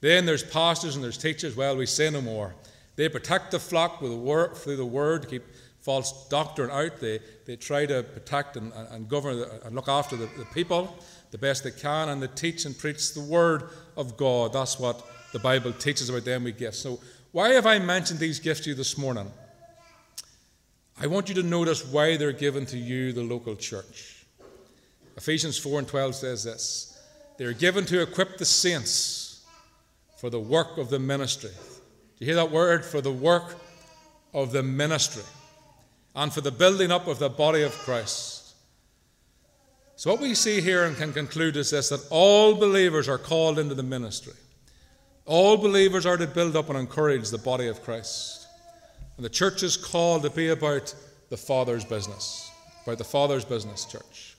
Then 0.00 0.26
there's 0.26 0.42
pastors 0.42 0.96
and 0.96 1.04
there's 1.04 1.16
teachers. 1.16 1.56
Well, 1.56 1.76
we 1.76 1.86
say 1.86 2.10
no 2.10 2.20
more. 2.20 2.54
They 2.96 3.08
protect 3.08 3.50
the 3.50 3.60
flock 3.60 4.00
with 4.00 4.10
the 4.10 4.16
word, 4.16 4.56
through 4.56 4.76
the 4.76 4.84
word 4.84 5.22
to 5.22 5.28
keep 5.28 5.44
false 5.80 6.28
doctrine 6.28 6.70
out. 6.70 6.98
They, 7.00 7.20
they 7.46 7.56
try 7.56 7.86
to 7.86 8.02
protect 8.02 8.56
and, 8.56 8.72
and 8.90 9.08
govern 9.08 9.44
and 9.64 9.74
look 9.74 9.88
after 9.88 10.16
the, 10.16 10.26
the 10.38 10.46
people 10.52 10.96
the 11.34 11.38
best 11.38 11.64
they 11.64 11.72
can, 11.72 12.10
and 12.10 12.22
they 12.22 12.28
teach 12.28 12.64
and 12.64 12.78
preach 12.78 13.12
the 13.12 13.20
word 13.20 13.64
of 13.96 14.16
God. 14.16 14.52
That's 14.52 14.78
what 14.78 15.04
the 15.32 15.40
Bible 15.40 15.72
teaches 15.72 16.08
about 16.08 16.24
them 16.24 16.44
we 16.44 16.52
gifts. 16.52 16.78
So, 16.78 17.00
why 17.32 17.48
have 17.54 17.66
I 17.66 17.80
mentioned 17.80 18.20
these 18.20 18.38
gifts 18.38 18.60
to 18.60 18.70
you 18.70 18.76
this 18.76 18.96
morning? 18.96 19.28
I 21.00 21.06
want 21.08 21.28
you 21.28 21.34
to 21.36 21.42
notice 21.42 21.84
why 21.84 22.16
they're 22.16 22.32
given 22.32 22.66
to 22.66 22.78
you, 22.78 23.12
the 23.12 23.22
local 23.22 23.56
church. 23.56 24.24
Ephesians 25.16 25.58
4 25.58 25.80
and 25.80 25.88
12 25.88 26.14
says 26.14 26.44
this 26.44 26.98
They're 27.36 27.52
given 27.52 27.84
to 27.86 28.02
equip 28.02 28.38
the 28.38 28.44
saints 28.44 29.44
for 30.18 30.30
the 30.30 30.40
work 30.40 30.78
of 30.78 30.90
the 30.90 30.98
ministry. 30.98 31.50
Do 31.50 32.24
you 32.24 32.26
hear 32.26 32.36
that 32.36 32.50
word? 32.50 32.84
For 32.84 33.00
the 33.00 33.12
work 33.12 33.56
of 34.32 34.52
the 34.52 34.62
ministry 34.62 35.24
and 36.14 36.32
for 36.32 36.40
the 36.40 36.52
building 36.52 36.90
up 36.90 37.08
of 37.08 37.18
the 37.18 37.28
body 37.28 37.62
of 37.62 37.72
Christ. 37.72 38.54
So, 39.96 40.10
what 40.10 40.20
we 40.20 40.34
see 40.34 40.60
here 40.60 40.84
and 40.84 40.96
can 40.96 41.12
conclude 41.12 41.56
is 41.56 41.70
this 41.70 41.88
that 41.88 42.06
all 42.10 42.54
believers 42.54 43.08
are 43.08 43.18
called 43.18 43.58
into 43.58 43.74
the 43.74 43.82
ministry. 43.82 44.34
All 45.26 45.56
believers 45.56 46.04
are 46.04 46.16
to 46.16 46.26
build 46.26 46.56
up 46.56 46.68
and 46.68 46.78
encourage 46.78 47.30
the 47.30 47.38
body 47.38 47.68
of 47.68 47.82
Christ. 47.82 48.43
And 49.16 49.24
the 49.24 49.30
church 49.30 49.62
is 49.62 49.76
called 49.76 50.22
to 50.22 50.30
be 50.30 50.48
about 50.48 50.94
the 51.30 51.36
Father's 51.36 51.84
business, 51.84 52.50
about 52.84 52.98
the 52.98 53.04
Father's 53.04 53.44
business, 53.44 53.84
church. 53.84 54.36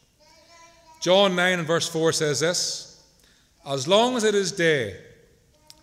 John 1.01 1.35
9 1.35 1.59
and 1.59 1.67
verse 1.67 1.87
4 1.87 2.11
says 2.11 2.39
this 2.39 3.03
As 3.65 3.87
long 3.87 4.15
as 4.15 4.23
it 4.23 4.35
is 4.35 4.51
day, 4.51 4.97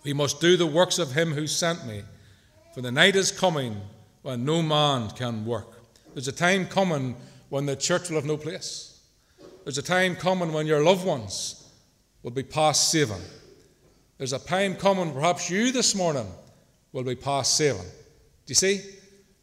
we 0.05 0.13
must 0.13 0.41
do 0.41 0.57
the 0.57 0.67
works 0.67 0.99
of 0.99 1.13
him 1.13 1.33
who 1.33 1.47
sent 1.47 1.87
me, 1.87 2.03
for 2.75 2.81
the 2.81 2.93
night 2.93 3.17
is 3.17 3.31
coming 3.31 3.81
when 4.23 4.45
no 4.45 4.63
man 4.63 5.11
can 5.11 5.45
work. 5.45 5.83
There's 6.15 6.29
a 6.29 6.33
time 6.33 6.67
coming 6.67 7.17
when 7.49 7.67
the 7.67 7.77
church 7.77 8.09
will 8.09 8.17
have 8.17 8.25
no 8.25 8.37
place. 8.37 9.01
There's 9.65 9.79
a 9.79 9.83
time 9.83 10.17
coming 10.17 10.53
when 10.53 10.67
your 10.67 10.83
loved 10.83 11.07
ones 11.07 11.71
will 12.23 12.31
be 12.31 12.43
past 12.43 12.91
saving. 12.91 13.23
There's 14.19 14.33
a 14.33 14.39
time 14.39 14.75
coming, 14.77 15.13
perhaps 15.13 15.49
you 15.49 15.73
this 15.73 15.95
morning 15.95 16.27
will 16.93 17.05
be 17.05 17.15
past 17.15 17.57
saving. 17.57 17.87
You 18.53 18.55
see? 18.55 18.83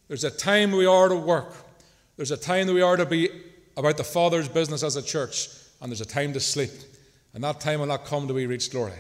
There's 0.08 0.24
a 0.24 0.30
time 0.30 0.72
we 0.72 0.86
are 0.86 1.10
to 1.10 1.16
work. 1.16 1.56
There's 2.16 2.30
a 2.30 2.38
time 2.38 2.68
that 2.68 2.76
we 2.76 2.84
are 2.84 2.96
to 2.96 3.08
be 3.08 3.28
about 3.76 3.98
the 3.98 4.04
Father's 4.04 4.48
business 4.48 4.84
as 4.84 4.98
a 4.98 5.02
church, 5.02 5.50
and 5.82 5.92
there's 5.92 6.00
a 6.00 6.06
time 6.06 6.32
to 6.34 6.40
sleep. 6.40 6.70
And 7.34 7.44
that 7.44 7.60
time 7.60 7.80
will 7.80 7.88
not 7.88 8.06
come 8.06 8.28
till 8.28 8.36
we 8.36 8.46
reach 8.46 8.70
glory. 8.70 9.00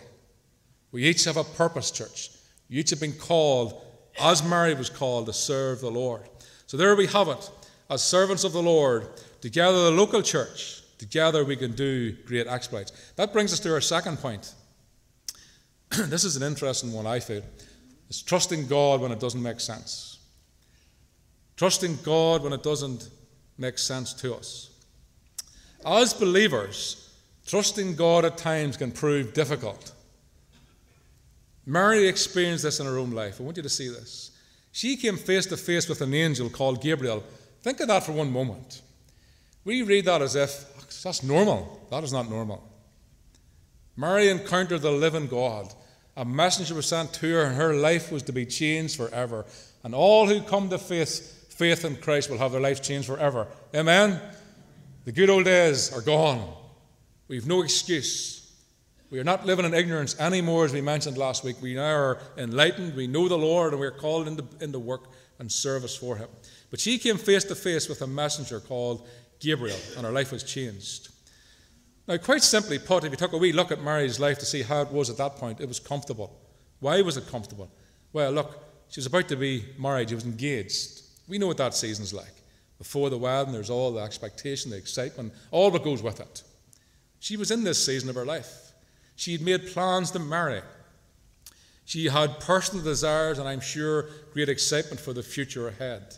We 0.92 1.04
each 1.04 1.26
have 1.26 1.38
a 1.38 1.44
purpose, 1.44 1.92
church. 1.92 2.32
You 2.70 2.80
each 2.80 2.90
have 2.90 3.00
been 3.00 3.14
called, 3.14 3.86
as 4.20 4.44
Mary 4.44 4.74
was 4.74 4.90
called, 4.90 5.28
to 5.28 5.34
serve 5.34 5.80
the 5.80 5.92
Lord. 5.92 6.24
So 6.66 6.76
there 6.76 6.96
we 6.96 7.06
have 7.06 7.28
it. 7.28 7.52
As 7.88 8.02
servants 8.04 8.44
of 8.44 8.52
the 8.52 8.64
Lord, 8.64 9.10
together 9.42 9.84
the 9.84 9.92
local 9.92 10.24
church, 10.24 10.82
together 10.98 11.46
we 11.46 11.56
can 11.56 11.74
do 11.74 12.14
great 12.26 12.48
exploits. 12.48 12.94
That 13.16 13.32
brings 13.32 13.54
us 13.54 13.60
to 13.60 13.72
our 13.72 13.82
second 13.82 14.18
point. 14.18 14.56
this 15.90 16.24
is 16.24 16.36
an 16.36 16.42
interesting 16.42 16.94
one, 16.94 17.06
I 17.06 17.20
feel. 17.20 17.44
It's 18.10 18.22
trusting 18.22 18.68
God 18.68 19.02
when 19.02 19.12
it 19.12 19.20
doesn't 19.20 19.42
make 19.42 19.60
sense. 19.60 20.20
Trusting 21.56 22.00
God 22.04 22.44
when 22.44 22.54
it 22.54 22.64
doesn't 22.64 23.10
make 23.58 23.78
sense 23.78 24.14
to 24.14 24.36
us. 24.36 24.72
As 25.86 26.14
believers, 26.14 27.14
trusting 27.46 27.96
God 27.96 28.26
at 28.26 28.38
times 28.38 28.78
can 28.78 28.92
prove 28.92 29.34
difficult. 29.34 29.92
Mary 31.66 32.08
experienced 32.08 32.64
this 32.64 32.80
in 32.80 32.88
her 32.88 32.98
own 32.98 33.12
life. 33.12 33.40
I 33.40 33.44
want 33.44 33.58
you 33.58 33.64
to 33.64 33.70
see 33.70 33.90
this. 33.90 34.32
She 34.72 34.96
came 34.98 35.18
face 35.18 35.46
to 35.48 35.58
face 35.58 35.88
with 35.88 36.02
an 36.02 36.14
angel 36.14 36.50
called 36.50 36.82
Gabriel. 36.82 37.24
Think 37.62 37.80
of 37.80 37.88
that 37.90 38.04
for 38.04 38.12
one 38.12 38.32
moment. 38.32 38.82
We 39.66 39.84
read 39.84 40.06
that 40.06 40.22
as 40.22 40.36
if 40.36 40.66
that's 41.04 41.22
normal. 41.22 41.88
That 41.92 42.04
is 42.04 42.14
not 42.14 42.30
normal. 42.30 42.64
Mary 43.96 44.30
encountered 44.30 44.82
the 44.82 44.92
living 44.92 45.28
God. 45.28 45.74
A 46.18 46.26
messenger 46.26 46.76
was 46.76 46.88
sent 46.88 47.14
to 47.14 47.34
her, 47.34 47.44
and 47.44 47.56
her 47.56 47.74
life 47.74 48.12
was 48.12 48.24
to 48.24 48.34
be 48.34 48.46
changed 48.46 48.98
forever. 48.98 49.46
And 49.84 49.96
all 49.96 50.28
who 50.28 50.42
come 50.42 50.70
to 50.70 50.78
faith, 50.78 51.54
faith 51.54 51.86
in 51.86 51.96
Christ 51.96 52.30
will 52.30 52.38
have 52.38 52.52
their 52.52 52.62
lives 52.62 52.82
changed 52.82 53.08
forever. 53.08 53.48
Amen? 53.74 54.20
The 55.06 55.12
good 55.12 55.30
old 55.30 55.46
days 55.46 55.94
are 55.94 56.02
gone. 56.02 56.54
We 57.28 57.36
have 57.38 57.48
no 57.48 57.62
excuse. 57.62 58.52
We 59.12 59.20
are 59.20 59.24
not 59.24 59.46
living 59.46 59.66
in 59.66 59.74
ignorance 59.74 60.20
anymore, 60.20 60.66
as 60.66 60.74
we 60.74 60.82
mentioned 60.82 61.18
last 61.18 61.44
week. 61.44 61.56
We 61.62 61.76
now 61.76 61.96
are 61.96 62.20
enlightened. 62.38 62.96
We 62.96 63.08
know 63.08 63.28
the 63.28 63.38
Lord, 63.38 63.72
and 63.72 63.80
we 63.80 63.88
are 63.88 63.92
called 63.92 64.28
into, 64.28 64.46
into 64.62 64.78
work 64.78 65.10
and 65.40 65.52
service 65.52 65.96
for 65.96 66.16
Him. 66.18 66.30
But 66.70 66.80
she 66.80 66.98
came 67.00 67.18
face 67.18 67.44
to 67.46 67.56
face 67.56 67.90
with 67.90 68.02
a 68.02 68.08
messenger 68.08 68.60
called 68.60 69.08
Gabriel, 69.40 69.80
and 69.96 70.06
her 70.06 70.12
life 70.12 70.32
was 70.32 70.44
changed. 70.44 71.10
Now, 72.10 72.18
quite 72.18 72.42
simply 72.42 72.80
put, 72.80 73.04
if 73.04 73.12
you 73.12 73.18
took 73.18 73.34
a 73.34 73.38
wee 73.38 73.54
look 73.54 73.72
at 73.72 73.84
Mary's 73.84 74.20
life 74.20 74.40
to 74.40 74.46
see 74.46 74.64
how 74.64 74.82
it 74.82 74.92
was 74.92 75.12
at 75.12 75.18
that 75.18 75.36
point, 75.36 75.62
it 75.62 75.68
was 75.68 75.80
comfortable. 75.80 76.36
Why 76.80 77.04
was 77.04 77.18
it 77.18 77.28
comfortable? 77.28 77.70
Well, 78.14 78.32
look, 78.32 78.64
she 78.90 79.00
was 79.00 79.06
about 79.06 79.28
to 79.28 79.36
be 79.36 79.66
married, 79.78 80.10
she 80.10 80.16
was 80.16 80.26
engaged. 80.26 81.04
We 81.28 81.38
know 81.38 81.46
what 81.46 81.58
that 81.58 81.76
season's 81.76 82.12
like. 82.12 82.34
Before 82.80 83.12
the 83.12 83.18
wedding, 83.20 83.54
there's 83.54 83.70
all 83.70 83.92
the 83.92 84.02
expectation, 84.02 84.72
the 84.72 84.78
excitement, 84.78 85.34
all 85.52 85.70
that 85.70 85.84
goes 85.84 86.02
with 86.02 86.20
it. 86.20 86.42
She 87.20 87.38
was 87.38 87.52
in 87.52 87.64
this 87.64 87.86
season 87.86 88.10
of 88.10 88.16
her 88.16 88.26
life. 88.26 88.72
She 89.16 89.34
had 89.34 89.42
made 89.42 89.68
plans 89.68 90.10
to 90.12 90.20
marry. 90.20 90.62
She 91.86 92.06
had 92.06 92.40
personal 92.40 92.84
desires, 92.84 93.38
and 93.38 93.48
I'm 93.48 93.62
sure 93.62 94.08
great 94.34 94.50
excitement 94.50 95.00
for 95.00 95.14
the 95.14 95.22
future 95.22 95.68
ahead. 95.68 96.16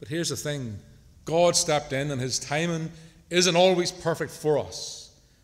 But 0.00 0.08
here's 0.08 0.30
the 0.30 0.36
thing 0.36 0.80
God 1.24 1.54
stepped 1.54 1.92
in, 1.92 2.10
and 2.10 2.20
His 2.20 2.40
timing 2.40 2.90
isn't 3.28 3.54
always 3.54 3.92
perfect 3.92 4.32
for 4.32 4.58
us. 4.58 4.99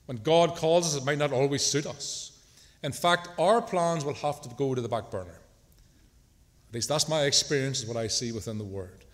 When 0.07 0.19
God 0.19 0.57
calls 0.57 0.87
us, 0.87 1.01
it 1.01 1.05
might 1.05 1.19
not 1.19 1.33
always 1.33 1.63
suit 1.63 1.87
us. 1.87 2.33
In 2.83 2.93
fact, 2.93 3.29
our 3.39 3.61
plans 3.61 4.05
will 4.05 4.15
have 4.15 4.41
to 4.43 4.49
go 4.51 4.75
to 4.75 4.81
the 4.81 4.89
back 4.89 5.11
burner. 5.11 5.41
At 6.69 6.75
least 6.75 6.89
that's 6.89 7.09
my 7.09 7.23
experience, 7.23 7.81
is 7.83 7.87
what 7.87 7.97
I 7.97 8.07
see 8.07 8.33
within 8.33 8.59
the 8.59 8.65
Word. 8.65 9.05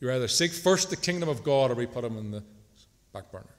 You 0.00 0.10
either 0.10 0.28
seek 0.28 0.52
first 0.52 0.88
the 0.88 0.96
kingdom 0.96 1.28
of 1.28 1.44
God 1.44 1.70
or 1.70 1.74
we 1.74 1.86
put 1.86 2.04
him 2.04 2.16
in 2.16 2.30
the 2.30 2.42
back 3.12 3.30
burner. 3.30 3.54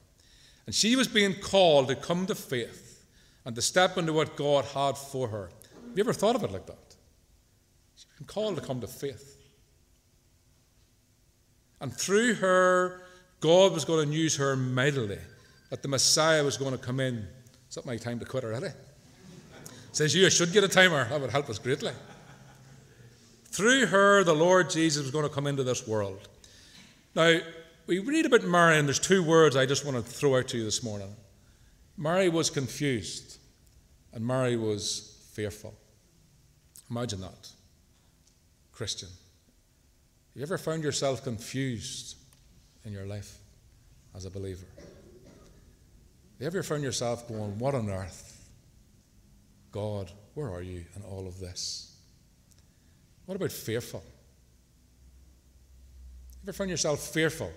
And 0.66 0.74
she 0.74 0.96
was 0.96 1.08
being 1.08 1.36
called 1.36 1.88
to 1.90 1.96
come 1.96 2.26
to 2.26 2.36
faith 2.36 3.06
and 3.46 3.56
to 3.56 3.62
step 3.62 3.98
into 3.98 4.14
what 4.14 4.36
God 4.36 4.66
had 4.66 4.98
for 4.98 5.28
her. 5.28 5.52
Have 5.90 5.98
you 5.98 6.04
ever 6.04 6.14
thought 6.14 6.36
of 6.36 6.44
it 6.44 6.52
like 6.52 6.66
that? 6.68 6.96
She's 7.96 8.06
been 8.18 8.28
called 8.28 8.56
to 8.56 8.62
come 8.62 8.82
to 8.82 8.88
faith. 8.88 9.38
And 11.80 11.94
through 11.94 12.36
her, 12.36 13.04
God 13.40 13.74
was 13.74 13.86
going 13.86 14.10
to 14.10 14.16
use 14.16 14.38
her 14.38 14.56
mightily 14.56 15.20
that 15.72 15.82
the 15.82 15.88
Messiah 15.88 16.44
was 16.44 16.58
going 16.58 16.74
to 16.74 16.78
come 16.78 17.00
in. 17.00 17.26
It's 17.66 17.78
not 17.78 17.88
my 17.88 17.98
time 17.98 18.20
to 18.20 18.26
quit 18.26 18.44
already? 18.44 18.68
Says 19.94 20.14
you, 20.14 20.30
should 20.30 20.54
get 20.54 20.64
a 20.64 20.68
timer. 20.68 21.10
That 21.10 21.20
would 21.20 21.32
help 21.32 21.50
us 21.50 21.58
greatly. 21.58 21.94
Through 23.46 23.88
her, 23.88 24.24
the 24.24 24.36
Lord 24.36 24.70
Jesus 24.70 25.02
was 25.02 25.12
going 25.12 25.28
to 25.28 25.34
come 25.34 25.48
into 25.48 25.64
this 25.64 25.88
world. 25.88 26.28
Now, 27.16 27.40
we 27.88 28.00
read 28.00 28.26
about 28.26 28.44
Mary, 28.44 28.78
and 28.78 28.88
there's 28.88 29.00
two 29.00 29.24
words 29.24 29.56
I 29.56 29.66
just 29.66 29.86
want 29.86 29.98
to 29.98 30.04
throw 30.04 30.38
out 30.38 30.50
to 30.50 30.58
you 30.58 30.64
this 30.64 30.84
morning. 30.84 31.14
Mary 31.98 32.30
was 32.30 32.50
confused 32.50 33.38
and 34.14 34.26
Mary 34.26 34.58
was 34.58 35.26
fearful. 35.34 35.74
Imagine 36.90 37.22
that. 37.22 37.50
Christian. 38.72 39.10
Have 39.10 40.38
you 40.38 40.44
ever 40.44 40.58
found 40.58 40.84
yourself 40.84 41.24
confused 41.24 42.18
in 42.84 42.92
your 42.92 43.06
life 43.06 43.38
as 44.16 44.26
a 44.26 44.30
believer? 44.30 44.66
Have 46.42 46.56
you 46.56 46.60
ever 46.60 46.64
found 46.64 46.82
yourself 46.82 47.28
going, 47.28 47.60
What 47.60 47.76
on 47.76 47.88
earth? 47.88 48.50
God, 49.72 50.10
where 50.34 50.50
are 50.50 50.64
you 50.64 50.84
in 50.96 51.04
all 51.04 51.28
of 51.28 51.40
this? 51.40 51.96
What 53.28 53.36
about 53.36 53.52
fearful? 53.52 54.04
Ever 56.42 56.54
found 56.54 56.72
yourself 56.72 57.00
fearful? 57.00 57.52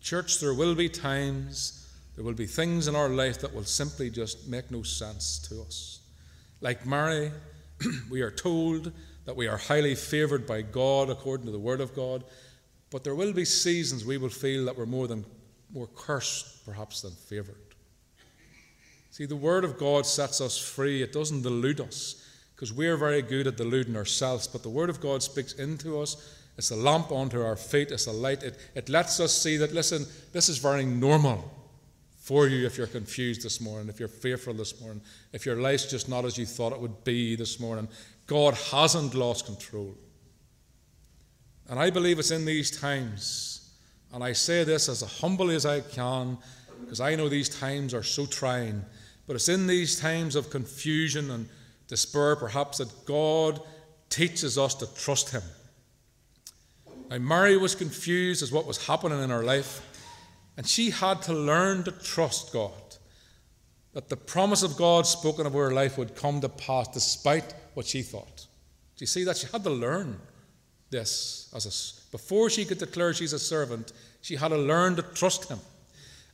Church, 0.00 0.38
there 0.38 0.54
will 0.54 0.76
be 0.76 0.88
times, 0.88 1.88
there 2.14 2.24
will 2.24 2.34
be 2.34 2.46
things 2.46 2.86
in 2.86 2.94
our 2.94 3.08
life 3.08 3.40
that 3.40 3.52
will 3.52 3.64
simply 3.64 4.08
just 4.08 4.46
make 4.46 4.70
no 4.70 4.84
sense 4.84 5.40
to 5.48 5.60
us. 5.62 6.02
Like 6.60 6.86
Mary, 6.86 7.32
we 8.08 8.20
are 8.20 8.30
told 8.30 8.92
that 9.24 9.34
we 9.34 9.48
are 9.48 9.56
highly 9.56 9.96
favoured 9.96 10.46
by 10.46 10.62
God 10.62 11.10
according 11.10 11.46
to 11.46 11.52
the 11.52 11.58
Word 11.58 11.80
of 11.80 11.96
God, 11.96 12.22
but 12.90 13.02
there 13.02 13.16
will 13.16 13.32
be 13.32 13.44
seasons 13.44 14.04
we 14.04 14.18
will 14.18 14.28
feel 14.28 14.64
that 14.66 14.78
we're 14.78 14.86
more 14.86 15.08
than 15.08 15.24
more 15.74 15.88
cursed 15.94 16.64
perhaps 16.64 17.02
than 17.02 17.12
favoured. 17.12 17.56
See, 19.10 19.26
the 19.26 19.36
Word 19.36 19.64
of 19.64 19.78
God 19.78 20.06
sets 20.06 20.40
us 20.40 20.58
free. 20.58 21.02
It 21.02 21.12
doesn't 21.12 21.42
delude 21.42 21.80
us 21.80 22.26
because 22.54 22.72
we're 22.72 22.96
very 22.96 23.22
good 23.22 23.46
at 23.46 23.56
deluding 23.56 23.96
ourselves, 23.96 24.46
but 24.46 24.62
the 24.62 24.68
Word 24.68 24.90
of 24.90 25.00
God 25.00 25.22
speaks 25.22 25.52
into 25.54 26.00
us 26.00 26.34
it's 26.56 26.70
a 26.70 26.76
lamp 26.76 27.10
unto 27.10 27.42
our 27.42 27.56
feet. 27.56 27.90
It's 27.90 28.06
a 28.06 28.12
light. 28.12 28.42
It, 28.42 28.58
it 28.74 28.88
lets 28.88 29.18
us 29.20 29.32
see 29.32 29.56
that, 29.56 29.72
listen, 29.72 30.06
this 30.32 30.48
is 30.48 30.58
very 30.58 30.84
normal 30.84 31.50
for 32.18 32.46
you 32.46 32.64
if 32.64 32.78
you're 32.78 32.86
confused 32.86 33.42
this 33.42 33.60
morning, 33.60 33.88
if 33.88 33.98
you're 33.98 34.08
fearful 34.08 34.54
this 34.54 34.80
morning, 34.80 35.02
if 35.32 35.44
your 35.44 35.56
life's 35.56 35.90
just 35.90 36.08
not 36.08 36.24
as 36.24 36.38
you 36.38 36.46
thought 36.46 36.72
it 36.72 36.80
would 36.80 37.04
be 37.04 37.36
this 37.36 37.60
morning. 37.60 37.88
God 38.26 38.54
hasn't 38.54 39.14
lost 39.14 39.46
control. 39.46 39.94
And 41.68 41.78
I 41.78 41.90
believe 41.90 42.18
it's 42.18 42.30
in 42.30 42.44
these 42.44 42.70
times, 42.70 43.53
and 44.14 44.22
I 44.22 44.32
say 44.32 44.62
this 44.62 44.88
as 44.88 45.02
humbly 45.20 45.56
as 45.56 45.66
I 45.66 45.80
can, 45.80 46.38
because 46.80 47.00
I 47.00 47.16
know 47.16 47.28
these 47.28 47.48
times 47.48 47.92
are 47.92 48.04
so 48.04 48.26
trying, 48.26 48.84
but 49.26 49.34
it's 49.34 49.48
in 49.48 49.66
these 49.66 49.98
times 49.98 50.36
of 50.36 50.50
confusion 50.50 51.32
and 51.32 51.48
despair, 51.88 52.36
perhaps, 52.36 52.78
that 52.78 53.06
God 53.06 53.60
teaches 54.10 54.56
us 54.56 54.76
to 54.76 54.94
trust 54.94 55.30
Him. 55.30 55.42
Now, 57.10 57.18
Mary 57.18 57.56
was 57.56 57.74
confused 57.74 58.40
as 58.44 58.52
what 58.52 58.66
was 58.66 58.86
happening 58.86 59.20
in 59.20 59.30
her 59.30 59.42
life, 59.42 59.82
and 60.56 60.64
she 60.64 60.90
had 60.90 61.20
to 61.22 61.32
learn 61.32 61.82
to 61.82 61.90
trust 61.90 62.52
God. 62.52 62.70
That 63.94 64.08
the 64.08 64.16
promise 64.16 64.62
of 64.62 64.76
God 64.76 65.06
spoken 65.06 65.44
of 65.44 65.54
her 65.54 65.72
life 65.72 65.98
would 65.98 66.14
come 66.14 66.40
to 66.40 66.48
pass 66.48 66.86
despite 66.88 67.52
what 67.74 67.86
she 67.86 68.02
thought. 68.02 68.46
Do 68.96 69.02
you 69.02 69.08
see 69.08 69.24
that? 69.24 69.38
She 69.38 69.48
had 69.48 69.64
to 69.64 69.70
learn 69.70 70.20
this 70.90 71.50
as 71.54 71.66
a, 71.66 72.10
before 72.10 72.50
she 72.50 72.64
could 72.64 72.78
declare 72.78 73.12
she's 73.12 73.32
a 73.32 73.38
servant, 73.38 73.92
she 74.20 74.36
had 74.36 74.48
to 74.48 74.58
learn 74.58 74.96
to 74.96 75.02
trust 75.02 75.48
him. 75.48 75.58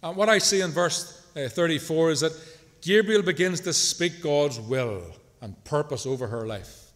And 0.02 0.16
what 0.16 0.28
I 0.28 0.38
see 0.38 0.60
in 0.60 0.70
verse 0.70 1.26
uh, 1.36 1.48
34 1.48 2.10
is 2.10 2.20
that 2.20 2.32
Gabriel 2.80 3.22
begins 3.22 3.60
to 3.60 3.72
speak 3.72 4.22
God's 4.22 4.58
will 4.58 5.02
and 5.40 5.62
purpose 5.64 6.06
over 6.06 6.26
her 6.26 6.46
life. 6.46 6.90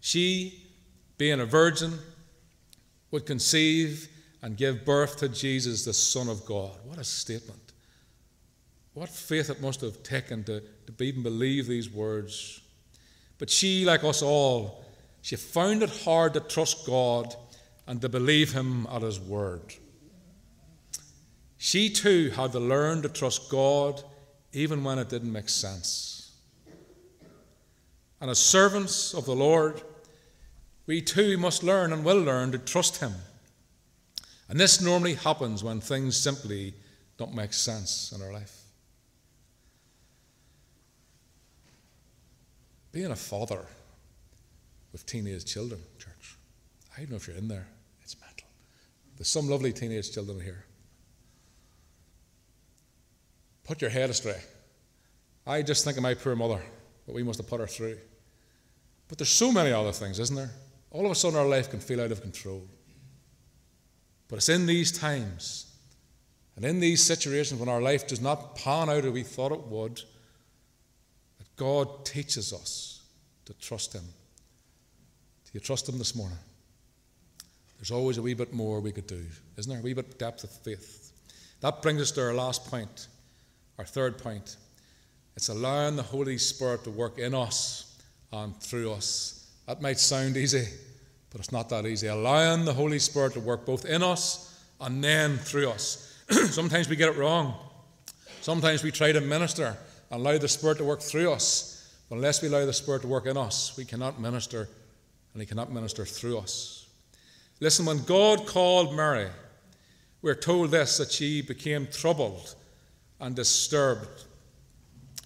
She, 0.00 0.66
being 1.18 1.40
a 1.40 1.46
virgin, 1.46 1.98
would 3.10 3.26
conceive 3.26 4.08
and 4.42 4.56
give 4.56 4.84
birth 4.84 5.18
to 5.18 5.28
Jesus, 5.28 5.84
the 5.84 5.92
Son 5.92 6.28
of 6.28 6.46
God. 6.46 6.72
What 6.84 6.98
a 6.98 7.04
statement. 7.04 7.60
What 8.94 9.08
faith 9.08 9.50
it 9.50 9.60
must 9.60 9.82
have 9.82 10.02
taken 10.02 10.44
to, 10.44 10.60
to 10.60 11.04
even 11.04 11.22
believe 11.22 11.66
these 11.66 11.90
words. 11.90 12.60
But 13.38 13.50
she, 13.50 13.84
like 13.84 14.04
us 14.04 14.22
all, 14.22 14.79
she 15.22 15.36
found 15.36 15.82
it 15.82 15.90
hard 16.04 16.34
to 16.34 16.40
trust 16.40 16.86
God 16.86 17.34
and 17.86 18.00
to 18.00 18.08
believe 18.08 18.52
Him 18.52 18.86
at 18.90 19.02
His 19.02 19.20
word. 19.20 19.74
She 21.58 21.90
too 21.90 22.30
had 22.30 22.52
to 22.52 22.60
learn 22.60 23.02
to 23.02 23.08
trust 23.08 23.50
God 23.50 24.02
even 24.52 24.82
when 24.82 24.98
it 24.98 25.08
didn't 25.08 25.32
make 25.32 25.48
sense. 25.48 26.32
And 28.20 28.30
as 28.30 28.38
servants 28.38 29.14
of 29.14 29.24
the 29.26 29.34
Lord, 29.34 29.82
we 30.86 31.00
too 31.00 31.36
must 31.38 31.62
learn 31.62 31.92
and 31.92 32.04
will 32.04 32.20
learn 32.20 32.52
to 32.52 32.58
trust 32.58 32.98
Him. 32.98 33.12
And 34.48 34.58
this 34.58 34.80
normally 34.80 35.14
happens 35.14 35.62
when 35.62 35.80
things 35.80 36.16
simply 36.16 36.74
don't 37.16 37.34
make 37.34 37.52
sense 37.52 38.12
in 38.12 38.22
our 38.22 38.32
life. 38.32 38.56
Being 42.92 43.12
a 43.12 43.16
father 43.16 43.66
with 44.92 45.06
teenage 45.06 45.44
children, 45.44 45.80
church, 45.98 46.36
I 46.96 47.00
don't 47.00 47.10
know 47.10 47.16
if 47.16 47.26
you're 47.26 47.36
in 47.36 47.48
there, 47.48 47.66
it's 48.02 48.16
mental. 48.20 48.48
There's 49.16 49.28
some 49.28 49.48
lovely 49.48 49.72
teenage 49.72 50.12
children 50.12 50.40
here. 50.40 50.64
Put 53.64 53.80
your 53.80 53.90
head 53.90 54.10
astray. 54.10 54.40
I 55.46 55.62
just 55.62 55.84
think 55.84 55.96
of 55.96 56.02
my 56.02 56.14
poor 56.14 56.34
mother, 56.34 56.60
what 57.06 57.14
we 57.14 57.22
must 57.22 57.38
have 57.38 57.48
put 57.48 57.60
her 57.60 57.66
through. 57.66 57.98
But 59.08 59.18
there's 59.18 59.30
so 59.30 59.52
many 59.52 59.72
other 59.72 59.92
things, 59.92 60.18
isn't 60.18 60.36
there? 60.36 60.50
all 60.90 61.06
of 61.06 61.12
a 61.12 61.14
sudden 61.14 61.38
our 61.38 61.46
life 61.46 61.70
can 61.70 61.80
feel 61.80 62.00
out 62.00 62.12
of 62.12 62.20
control. 62.20 62.66
But 64.28 64.36
it's 64.36 64.48
in 64.48 64.66
these 64.66 64.92
times 64.92 65.66
and 66.56 66.64
in 66.64 66.80
these 66.80 67.02
situations 67.02 67.60
when 67.60 67.68
our 67.68 67.80
life 67.80 68.06
does 68.06 68.20
not 68.20 68.56
pan 68.56 68.90
out 68.90 69.04
as 69.04 69.12
we 69.12 69.22
thought 69.22 69.52
it 69.52 69.62
would 69.62 69.96
that 71.38 71.56
God 71.56 72.04
teaches 72.04 72.52
us 72.52 73.02
to 73.46 73.54
trust 73.54 73.92
Him. 73.92 74.04
Do 75.52 75.58
you 75.58 75.60
trust 75.60 75.88
Him 75.88 75.98
this 75.98 76.14
morning? 76.14 76.38
There's 77.78 77.90
always 77.90 78.18
a 78.18 78.22
wee 78.22 78.34
bit 78.34 78.52
more 78.52 78.80
we 78.80 78.92
could 78.92 79.06
do, 79.06 79.24
isn't 79.56 79.70
there? 79.70 79.80
A 79.80 79.82
wee 79.82 79.94
bit 79.94 80.18
depth 80.18 80.44
of 80.44 80.50
faith. 80.50 81.12
That 81.60 81.82
brings 81.82 82.00
us 82.00 82.10
to 82.12 82.22
our 82.22 82.34
last 82.34 82.66
point, 82.66 83.08
our 83.78 83.84
third 83.84 84.18
point. 84.18 84.56
It's 85.36 85.48
allowing 85.48 85.96
the 85.96 86.02
Holy 86.02 86.38
Spirit 86.38 86.84
to 86.84 86.90
work 86.90 87.18
in 87.18 87.34
us 87.34 87.98
and 88.32 88.56
through 88.56 88.92
us 88.92 89.40
that 89.70 89.80
might 89.80 90.00
sound 90.00 90.36
easy, 90.36 90.66
but 91.30 91.38
it's 91.38 91.52
not 91.52 91.68
that 91.68 91.86
easy. 91.86 92.08
Allowing 92.08 92.64
the 92.64 92.72
Holy 92.72 92.98
Spirit 92.98 93.34
to 93.34 93.40
work 93.40 93.64
both 93.64 93.84
in 93.84 94.02
us 94.02 94.60
and 94.80 95.02
then 95.04 95.38
through 95.38 95.70
us. 95.70 96.12
Sometimes 96.50 96.88
we 96.88 96.96
get 96.96 97.08
it 97.08 97.16
wrong. 97.16 97.54
Sometimes 98.40 98.82
we 98.82 98.90
try 98.90 99.12
to 99.12 99.20
minister 99.20 99.76
and 100.10 100.20
allow 100.20 100.36
the 100.38 100.48
Spirit 100.48 100.78
to 100.78 100.84
work 100.84 101.00
through 101.00 101.30
us. 101.30 101.88
But 102.08 102.16
unless 102.16 102.42
we 102.42 102.48
allow 102.48 102.66
the 102.66 102.72
Spirit 102.72 103.02
to 103.02 103.06
work 103.06 103.26
in 103.26 103.36
us, 103.36 103.76
we 103.76 103.84
cannot 103.84 104.20
minister, 104.20 104.68
and 105.32 105.42
He 105.42 105.46
cannot 105.46 105.72
minister 105.72 106.04
through 106.04 106.38
us. 106.38 106.88
Listen, 107.60 107.86
when 107.86 108.02
God 108.04 108.46
called 108.46 108.94
Mary, 108.94 109.28
we're 110.22 110.34
told 110.34 110.70
this 110.70 110.98
that 110.98 111.10
she 111.10 111.42
became 111.42 111.86
troubled 111.86 112.54
and 113.20 113.36
disturbed. 113.36 114.24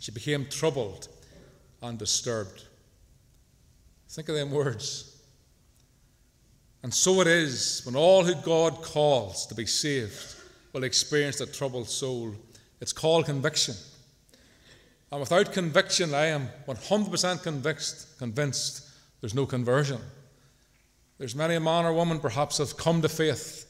She 0.00 0.12
became 0.12 0.46
troubled 0.46 1.08
and 1.82 1.98
disturbed. 1.98 2.64
Think 4.08 4.28
of 4.28 4.34
them 4.34 4.50
words. 4.50 5.10
And 6.82 6.92
so 6.92 7.20
it 7.20 7.26
is 7.26 7.82
when 7.84 7.96
all 7.96 8.24
who 8.24 8.34
God 8.34 8.82
calls 8.82 9.46
to 9.46 9.54
be 9.54 9.64
saved 9.64 10.36
will 10.72 10.84
experience 10.84 11.40
a 11.40 11.46
troubled 11.46 11.88
soul. 11.88 12.34
It's 12.80 12.92
called 12.92 13.24
conviction. 13.24 13.74
And 15.10 15.20
without 15.20 15.52
conviction, 15.52 16.12
I 16.12 16.26
am 16.26 16.48
100% 16.68 17.42
convinced, 17.42 18.18
convinced 18.18 18.83
there's 19.24 19.34
no 19.34 19.46
conversion. 19.46 20.02
There's 21.16 21.34
many 21.34 21.54
a 21.54 21.60
man 21.60 21.86
or 21.86 21.94
woman 21.94 22.20
perhaps 22.20 22.58
have 22.58 22.76
come 22.76 23.00
to 23.00 23.08
faith 23.08 23.64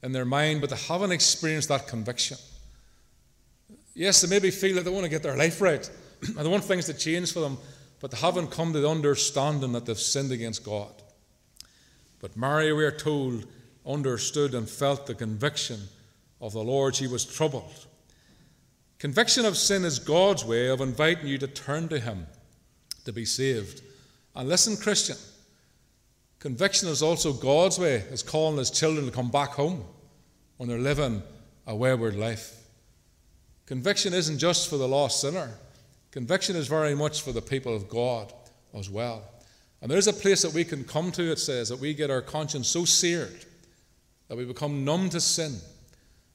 in 0.00 0.12
their 0.12 0.24
mind, 0.24 0.60
but 0.60 0.70
they 0.70 0.76
haven't 0.76 1.10
experienced 1.10 1.70
that 1.70 1.88
conviction. 1.88 2.36
Yes, 3.94 4.20
they 4.20 4.28
maybe 4.28 4.52
feel 4.52 4.76
that 4.76 4.84
they 4.84 4.92
want 4.92 5.02
to 5.02 5.10
get 5.10 5.24
their 5.24 5.36
life 5.36 5.60
right 5.60 5.90
and 6.24 6.36
they 6.36 6.48
want 6.48 6.62
things 6.62 6.86
to 6.86 6.94
change 6.94 7.32
for 7.32 7.40
them, 7.40 7.58
but 7.98 8.12
they 8.12 8.16
haven't 8.16 8.52
come 8.52 8.72
to 8.72 8.78
the 8.78 8.88
understanding 8.88 9.72
that 9.72 9.86
they've 9.86 9.98
sinned 9.98 10.30
against 10.30 10.64
God. 10.64 10.92
But 12.20 12.36
Mary, 12.36 12.72
we 12.72 12.84
are 12.84 12.96
told, 12.96 13.44
understood 13.84 14.54
and 14.54 14.70
felt 14.70 15.08
the 15.08 15.16
conviction 15.16 15.80
of 16.40 16.52
the 16.52 16.62
Lord. 16.62 16.94
She 16.94 17.08
was 17.08 17.24
troubled. 17.24 17.86
Conviction 19.00 19.46
of 19.46 19.56
sin 19.56 19.84
is 19.84 19.98
God's 19.98 20.44
way 20.44 20.68
of 20.68 20.80
inviting 20.80 21.26
you 21.26 21.38
to 21.38 21.48
turn 21.48 21.88
to 21.88 21.98
Him 21.98 22.28
to 23.04 23.12
be 23.12 23.24
saved. 23.24 23.82
And 24.34 24.48
listen, 24.48 24.76
Christian, 24.76 25.16
conviction 26.38 26.88
is 26.88 27.02
also 27.02 27.32
God's 27.32 27.78
way 27.78 28.04
as 28.10 28.22
calling 28.22 28.58
His 28.58 28.70
children 28.70 29.06
to 29.06 29.12
come 29.12 29.30
back 29.30 29.50
home 29.50 29.84
when 30.56 30.68
they're 30.68 30.78
living 30.78 31.22
a 31.66 31.74
wayward 31.74 32.16
life. 32.16 32.56
Conviction 33.66 34.12
isn't 34.12 34.38
just 34.38 34.68
for 34.68 34.76
the 34.76 34.88
lost 34.88 35.20
sinner, 35.20 35.50
Conviction 36.12 36.56
is 36.56 36.68
very 36.68 36.94
much 36.94 37.22
for 37.22 37.32
the 37.32 37.40
people 37.40 37.74
of 37.74 37.88
God 37.88 38.32
as 38.74 38.88
well. 38.88 39.24
And 39.80 39.90
there's 39.90 40.06
a 40.06 40.12
place 40.12 40.42
that 40.42 40.52
we 40.52 40.62
can 40.62 40.84
come 40.84 41.10
to, 41.12 41.32
it 41.32 41.38
says, 41.38 41.70
that 41.70 41.80
we 41.80 41.94
get 41.94 42.10
our 42.10 42.20
conscience 42.20 42.68
so 42.68 42.84
seared 42.84 43.46
that 44.28 44.36
we 44.36 44.44
become 44.44 44.84
numb 44.84 45.10
to 45.10 45.20
sin 45.20 45.58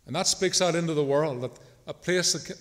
And 0.05 0.15
that 0.15 0.27
speaks 0.27 0.61
out 0.61 0.75
into 0.75 0.93
the 0.93 1.03
world 1.03 1.41
that 1.41 1.51
a 1.85 1.93
place 1.93 2.33
that, 2.33 2.57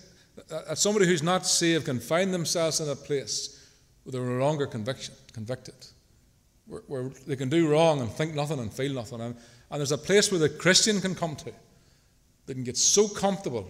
that 0.47 0.77
somebody 0.77 1.05
who's 1.05 1.23
not 1.23 1.45
saved 1.45 1.85
can 1.85 1.99
find 1.99 2.33
themselves 2.33 2.79
in 2.79 2.87
a 2.87 2.95
place 2.95 3.67
where 4.03 4.11
they're 4.11 4.21
no 4.21 4.43
longer 4.43 4.67
conviction, 4.67 5.15
convicted, 5.37 5.75
where, 6.65 6.81
where, 6.87 7.09
they 7.27 7.35
can 7.35 7.47
do 7.47 7.69
wrong 7.69 8.01
and 8.01 8.09
think 8.09 8.33
nothing 8.33 8.57
and 8.57 8.73
feel 8.73 8.91
nothing. 8.91 9.21
And, 9.21 9.35
and 9.69 9.79
there's 9.79 9.91
a 9.91 9.97
place 9.97 10.31
where 10.31 10.39
the 10.39 10.49
Christian 10.49 10.99
can 10.99 11.13
come 11.13 11.35
to. 11.35 11.51
They 12.47 12.55
can 12.55 12.63
get 12.63 12.75
so 12.75 13.07
comfortable 13.07 13.69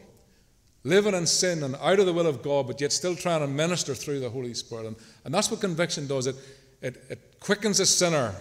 living 0.85 1.13
in 1.13 1.27
sin 1.27 1.63
and 1.63 1.75
out 1.81 1.99
of 1.99 2.05
the 2.05 2.13
will 2.13 2.25
of 2.25 2.41
God, 2.41 2.67
but 2.67 2.79
yet 2.79 2.93
still 2.93 3.17
trying 3.17 3.41
to 3.41 3.47
minister 3.47 3.93
through 3.93 4.21
the 4.21 4.29
Holy 4.29 4.53
Spirit. 4.53 4.85
And, 4.85 4.95
and 5.25 5.33
that's 5.33 5.51
what 5.51 5.59
conviction 5.59 6.07
does 6.07 6.25
it, 6.25 6.37
it, 6.81 7.03
it 7.09 7.35
quickens 7.41 7.81
a 7.81 7.85
sinner 7.85 8.33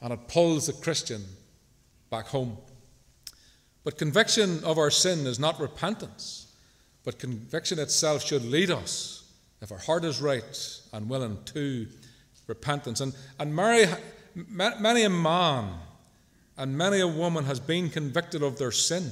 and 0.00 0.14
it 0.14 0.26
pulls 0.26 0.68
the 0.68 0.72
Christian 0.72 1.22
back 2.08 2.28
home. 2.28 2.56
But 3.84 3.98
conviction 3.98 4.64
of 4.64 4.78
our 4.78 4.90
sin 4.90 5.26
is 5.26 5.38
not 5.38 5.60
repentance, 5.60 6.54
but 7.04 7.18
conviction 7.18 7.78
itself 7.78 8.24
should 8.24 8.46
lead 8.46 8.70
us, 8.70 9.30
if 9.60 9.70
our 9.70 9.78
heart 9.78 10.06
is 10.06 10.22
right 10.22 10.80
and 10.94 11.10
willing, 11.10 11.36
to 11.46 11.86
repentance. 12.50 13.00
And, 13.00 13.14
and 13.38 13.56
Mary, 13.56 13.86
many 14.34 15.04
a 15.04 15.08
man 15.08 15.70
and 16.58 16.76
many 16.76 17.00
a 17.00 17.08
woman 17.08 17.44
has 17.46 17.58
been 17.58 17.88
convicted 17.88 18.42
of 18.42 18.58
their 18.58 18.70
sin, 18.70 19.10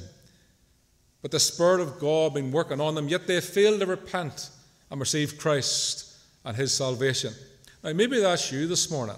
but 1.22 1.30
the 1.30 1.40
Spirit 1.40 1.80
of 1.80 1.98
God 1.98 2.34
been 2.34 2.52
working 2.52 2.80
on 2.80 2.94
them, 2.94 3.08
yet 3.08 3.26
they 3.26 3.40
fail 3.40 3.78
to 3.78 3.86
repent 3.86 4.50
and 4.90 5.00
receive 5.00 5.38
Christ 5.38 6.14
and 6.44 6.54
His 6.54 6.72
salvation. 6.72 7.32
Now, 7.82 7.94
maybe 7.94 8.20
that's 8.20 8.52
you 8.52 8.66
this 8.66 8.90
morning. 8.90 9.16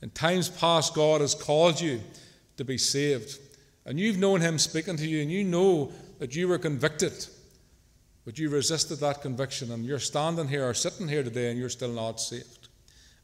In 0.00 0.10
times 0.10 0.48
past, 0.48 0.94
God 0.94 1.20
has 1.20 1.34
called 1.34 1.80
you 1.80 2.00
to 2.56 2.64
be 2.64 2.78
saved. 2.78 3.38
And 3.84 4.00
you've 4.00 4.18
known 4.18 4.40
Him 4.40 4.58
speaking 4.58 4.96
to 4.96 5.06
you, 5.06 5.20
and 5.22 5.30
you 5.30 5.44
know 5.44 5.92
that 6.18 6.34
you 6.34 6.48
were 6.48 6.58
convicted, 6.58 7.26
but 8.24 8.38
you 8.38 8.48
resisted 8.48 8.98
that 9.00 9.22
conviction, 9.22 9.72
and 9.72 9.84
you're 9.84 9.98
standing 9.98 10.48
here 10.48 10.68
or 10.68 10.74
sitting 10.74 11.06
here 11.06 11.22
today, 11.22 11.50
and 11.50 11.58
you're 11.58 11.68
still 11.68 11.92
not 11.92 12.20
saved. 12.20 12.65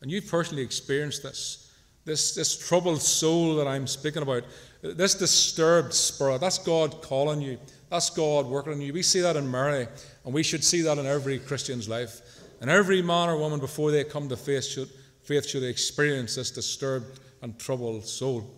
And 0.02 0.10
you've 0.10 0.28
personally 0.28 0.62
experienced 0.62 1.22
this. 1.22 1.70
This, 2.04 2.34
this 2.34 2.58
troubled 2.68 3.00
soul 3.00 3.54
that 3.56 3.68
I'm 3.68 3.86
speaking 3.86 4.22
about, 4.22 4.42
this 4.82 5.14
disturbed 5.14 5.94
spirit, 5.94 6.40
that's 6.40 6.58
God 6.58 7.00
calling 7.00 7.40
you. 7.40 7.58
That's 7.88 8.10
God 8.10 8.46
working 8.46 8.72
on 8.72 8.80
you. 8.80 8.92
We 8.92 9.02
see 9.02 9.20
that 9.20 9.36
in 9.36 9.48
Mary, 9.48 9.86
and 10.24 10.34
we 10.34 10.42
should 10.42 10.64
see 10.64 10.82
that 10.82 10.98
in 10.98 11.06
every 11.06 11.38
Christian's 11.38 11.88
life. 11.88 12.20
And 12.60 12.68
every 12.68 13.02
man 13.02 13.28
or 13.28 13.36
woman, 13.36 13.60
before 13.60 13.92
they 13.92 14.02
come 14.02 14.28
to 14.30 14.36
faith, 14.36 14.64
should, 14.64 14.88
faith 15.22 15.46
should 15.46 15.62
experience 15.62 16.34
this 16.34 16.50
disturbed 16.50 17.20
and 17.40 17.56
troubled 17.56 18.04
soul. 18.04 18.50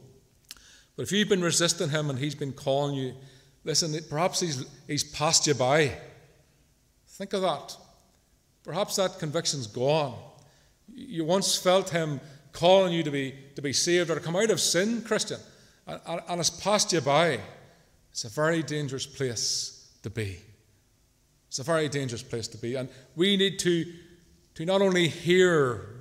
But 0.97 1.03
if 1.03 1.13
you've 1.13 1.29
been 1.29 1.43
resisting 1.43 1.91
him 1.91 2.09
and 2.09 2.19
he's 2.19 2.35
been 2.35 2.53
calling 2.53 2.95
you, 2.95 3.15
listen, 3.65 3.95
perhaps 4.09 4.41
he's, 4.41 4.65
he's 4.87 5.05
passed 5.05 5.47
you 5.47 5.55
by. 5.55 5.93
Think 7.09 7.35
of 7.35 7.43
that. 7.43 7.77
Perhaps 8.63 8.97
that 8.97 9.19
conviction's 9.19 9.67
gone. 9.67 10.17
You 10.95 11.25
once 11.25 11.57
felt 11.57 11.91
him 11.91 12.21
calling 12.53 12.93
you 12.93 13.03
to 13.03 13.11
be, 13.11 13.35
to 13.57 13.63
be 13.63 13.73
saved 13.73 14.11
or 14.11 14.15
to 14.15 14.21
come 14.21 14.37
out 14.37 14.51
of 14.51 14.61
sin, 14.61 15.03
Christian, 15.03 15.41
and, 15.87 16.01
and 16.29 16.41
it's 16.41 16.51
passed 16.51 16.93
you 16.93 17.01
by. 17.01 17.41
It's 18.11 18.25
a 18.25 18.29
very 18.29 18.63
dangerous 18.63 19.07
place 19.07 19.91
to 20.03 20.11
be. 20.11 20.39
It's 21.49 21.59
a 21.59 21.65
very 21.65 21.89
dangerous 21.89 22.23
place 22.23 22.49
to 22.49 22.59
be. 22.59 22.77
And 22.77 22.89
we 23.17 23.37
need 23.37 23.59
to, 23.61 23.85
to 24.55 24.65
not 24.65 24.83
only 24.83 25.09
hear 25.09 25.95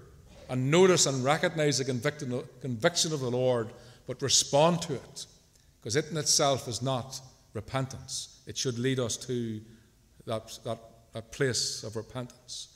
and 0.49 0.69
notice 0.69 1.05
and 1.05 1.23
recognize 1.23 1.79
the 1.79 1.85
conviction, 1.85 3.13
of 3.13 3.19
the 3.19 3.31
Lord, 3.31 3.73
but 4.05 4.21
respond 4.21 4.81
to 4.83 4.93
it. 4.93 5.25
Because 5.79 5.95
it 5.95 6.11
in 6.11 6.17
itself 6.17 6.67
is 6.67 6.81
not 6.81 7.19
repentance. 7.53 8.41
It 8.45 8.57
should 8.57 8.77
lead 8.77 8.99
us 8.99 9.17
to 9.17 9.61
that, 10.25 10.59
that, 10.63 10.79
that 11.13 11.31
place 11.31 11.83
of 11.83 11.95
repentance. 11.95 12.69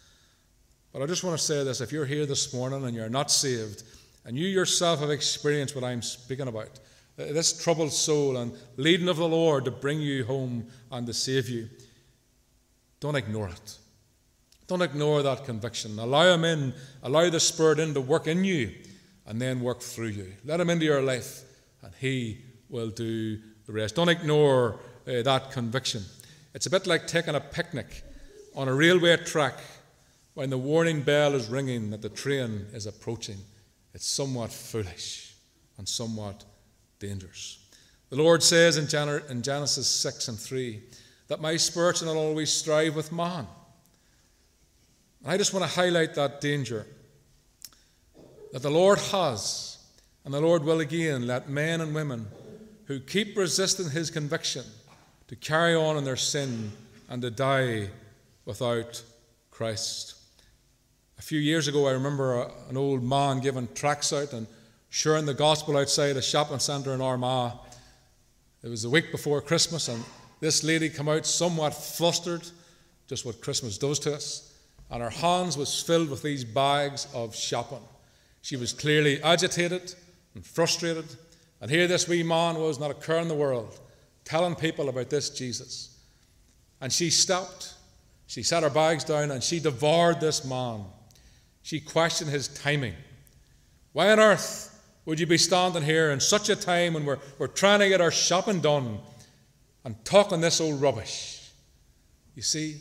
But 0.94 1.02
I 1.02 1.06
just 1.06 1.24
want 1.24 1.38
to 1.38 1.44
say 1.44 1.64
this 1.64 1.82
if 1.82 1.92
you're 1.92 2.06
here 2.06 2.26
this 2.26 2.54
morning 2.54 2.86
and 2.86 2.96
you're 2.96 3.10
not 3.10 3.30
saved, 3.32 3.84
and 4.26 4.38
you 4.38 4.48
yourself 4.48 5.00
have 5.00 5.10
experienced 5.10 5.76
what 5.76 5.84
I'm 5.84 6.02
speaking 6.02 6.48
about, 6.48 6.80
uh, 7.20 7.26
this 7.34 7.62
troubled 7.64 7.94
soul 7.94 8.38
and 8.38 8.54
leading 8.76 9.08
of 9.08 9.18
the 9.18 9.28
Lord 9.28 9.66
to 9.66 9.72
bring 9.72 10.02
you 10.02 10.26
home 10.26 10.68
and 10.92 11.08
to 11.08 11.14
save 11.14 11.50
you, 11.50 11.70
don't 13.00 13.16
ignore 13.16 13.50
it. 13.50 13.78
Don't 14.68 14.82
ignore 14.82 15.24
that 15.24 15.46
conviction. 15.46 15.98
Allow 15.98 16.34
Him 16.34 16.44
in, 16.44 16.74
allow 17.04 17.30
the 17.30 17.40
Spirit 17.40 17.80
in 17.80 17.94
to 17.94 18.02
work 18.02 18.28
in 18.28 18.44
you 18.44 18.74
and 19.26 19.42
then 19.42 19.62
work 19.62 19.82
through 19.82 20.08
you. 20.08 20.34
Let 20.44 20.60
Him 20.60 20.70
into 20.70 20.86
your 20.86 21.02
life, 21.02 21.44
and 21.82 21.94
He 22.00 22.42
will 22.70 22.90
do 22.90 23.40
the 23.66 23.74
rest. 23.74 23.96
Don't 23.96 24.10
ignore 24.10 24.80
uh, 25.08 25.22
that 25.22 25.52
conviction. 25.52 26.04
It's 26.54 26.66
a 26.66 26.70
bit 26.70 26.88
like 26.88 27.08
taking 27.08 27.36
a 27.36 27.40
picnic 27.40 28.04
on 28.56 28.68
a 28.68 28.74
railway 28.74 29.16
track 29.18 29.56
when 30.38 30.52
the 30.52 30.58
warning 30.58 31.02
bell 31.02 31.34
is 31.34 31.48
ringing 31.48 31.90
that 31.90 32.04
the 32.04 32.10
train 32.10 32.68
is 32.72 32.86
approaching. 32.86 33.38
It's 33.96 34.06
somewhat 34.06 34.52
foolish 34.52 35.34
and 35.80 35.90
somewhat 35.90 36.46
dangerous. 37.00 37.58
The 38.12 38.18
Lord 38.18 38.44
says 38.44 38.78
in 38.78 38.88
Genesis 39.42 39.88
6 39.88 40.28
and 40.28 40.40
3 40.40 40.80
that 41.28 41.42
my 41.42 41.58
spirit 41.58 41.98
shall 41.98 42.14
not 42.14 42.20
always 42.20 42.54
strive 42.54 42.96
with 42.96 43.12
man. 43.12 43.48
And 45.24 45.32
I 45.32 45.38
just 45.38 45.56
want 45.56 45.66
to 45.66 45.72
highlight 45.72 46.14
that 46.14 46.40
danger 46.40 46.86
that 48.54 48.62
the 48.62 48.70
Lord 48.70 49.00
has, 49.00 49.80
and 50.24 50.32
the 50.32 50.40
Lord 50.40 50.64
will 50.64 50.82
again 50.82 51.26
let 51.26 51.50
men 51.50 51.82
and 51.82 51.96
women 51.96 52.28
who 52.86 53.00
keep 53.00 53.36
resisting 53.36 53.90
his 53.90 54.12
conviction 54.12 54.66
to 55.30 55.36
carry 55.36 55.74
on 55.74 55.98
in 55.98 56.04
their 56.04 56.16
sin 56.16 56.74
and 57.10 57.24
to 57.24 57.32
die 57.32 57.90
without 58.46 59.02
Christ. 59.50 60.14
A 61.18 61.22
few 61.22 61.40
years 61.40 61.68
ago, 61.68 61.88
I 61.88 61.92
remember 61.92 62.36
a, 62.36 62.52
an 62.70 62.78
old 62.78 63.04
man 63.04 63.40
giving 63.40 63.68
tracts 63.74 64.14
out 64.14 64.34
and 64.34 64.46
sharing 64.90 65.26
the 65.26 65.34
gospel 65.34 65.78
outside 65.78 66.16
a 66.16 66.22
shopping 66.22 66.60
centre 66.60 66.94
in 66.94 67.02
Armagh. 67.02 67.54
It 68.64 68.70
was 68.70 68.84
the 68.84 68.90
week 68.90 69.12
before 69.12 69.42
Christmas, 69.42 69.88
and 69.88 70.04
this 70.40 70.64
lady 70.64 70.90
came 70.90 71.10
out 71.10 71.26
somewhat 71.26 71.74
flustered, 71.74 72.48
just 73.08 73.26
what 73.26 73.42
Christmas 73.42 73.78
does 73.78 74.00
to 74.00 74.14
us, 74.14 74.54
and 74.92 75.02
her 75.02 75.10
hands 75.10 75.58
was 75.58 75.82
filled 75.82 76.10
with 76.10 76.22
these 76.22 76.44
bags 76.44 77.08
of 77.14 77.36
shopping. 77.36 77.84
She 78.42 78.56
was 78.56 78.72
clearly 78.72 79.22
agitated 79.22 79.94
and 80.36 80.46
frustrated. 80.46 81.06
And 81.60 81.70
here 81.70 81.88
this 81.88 82.08
wee 82.08 82.24
man 82.24 82.56
was, 82.56 82.80
not 82.80 82.92
a 82.92 82.94
care 82.94 83.18
in 83.18 83.28
the 83.28 83.36
world, 83.36 83.80
telling 84.24 84.56
people 84.56 84.88
about 84.88 85.10
this 85.10 85.32
Jesus. 85.32 85.98
And 86.80 86.94
she 86.94 87.10
stopped. 87.10 87.74
She 88.28 88.44
set 88.44 88.64
her 88.64 88.70
bags 88.70 89.04
down 89.04 89.32
and 89.32 89.44
she 89.44 89.60
devoured 89.60 90.22
this 90.22 90.46
man. 90.46 90.86
She 91.68 91.82
questioned 91.82 92.32
his 92.32 92.48
timing. 92.48 92.94
Why 93.92 94.10
on 94.10 94.22
earth 94.22 94.74
would 95.04 95.20
you 95.20 95.28
be 95.28 95.38
standing 95.38 95.84
here 95.84 96.12
in 96.12 96.22
such 96.22 96.48
a 96.48 96.56
time 96.56 96.94
when 96.94 97.04
we're, 97.04 97.20
we're 97.40 97.48
trying 97.48 97.80
to 97.80 97.90
get 97.90 98.00
our 98.00 98.10
shopping 98.10 98.62
done 98.62 99.00
and 99.84 100.06
talking 100.06 100.40
this 100.40 100.62
old 100.62 100.82
rubbish? 100.82 101.52
You 102.36 102.42
see, 102.42 102.78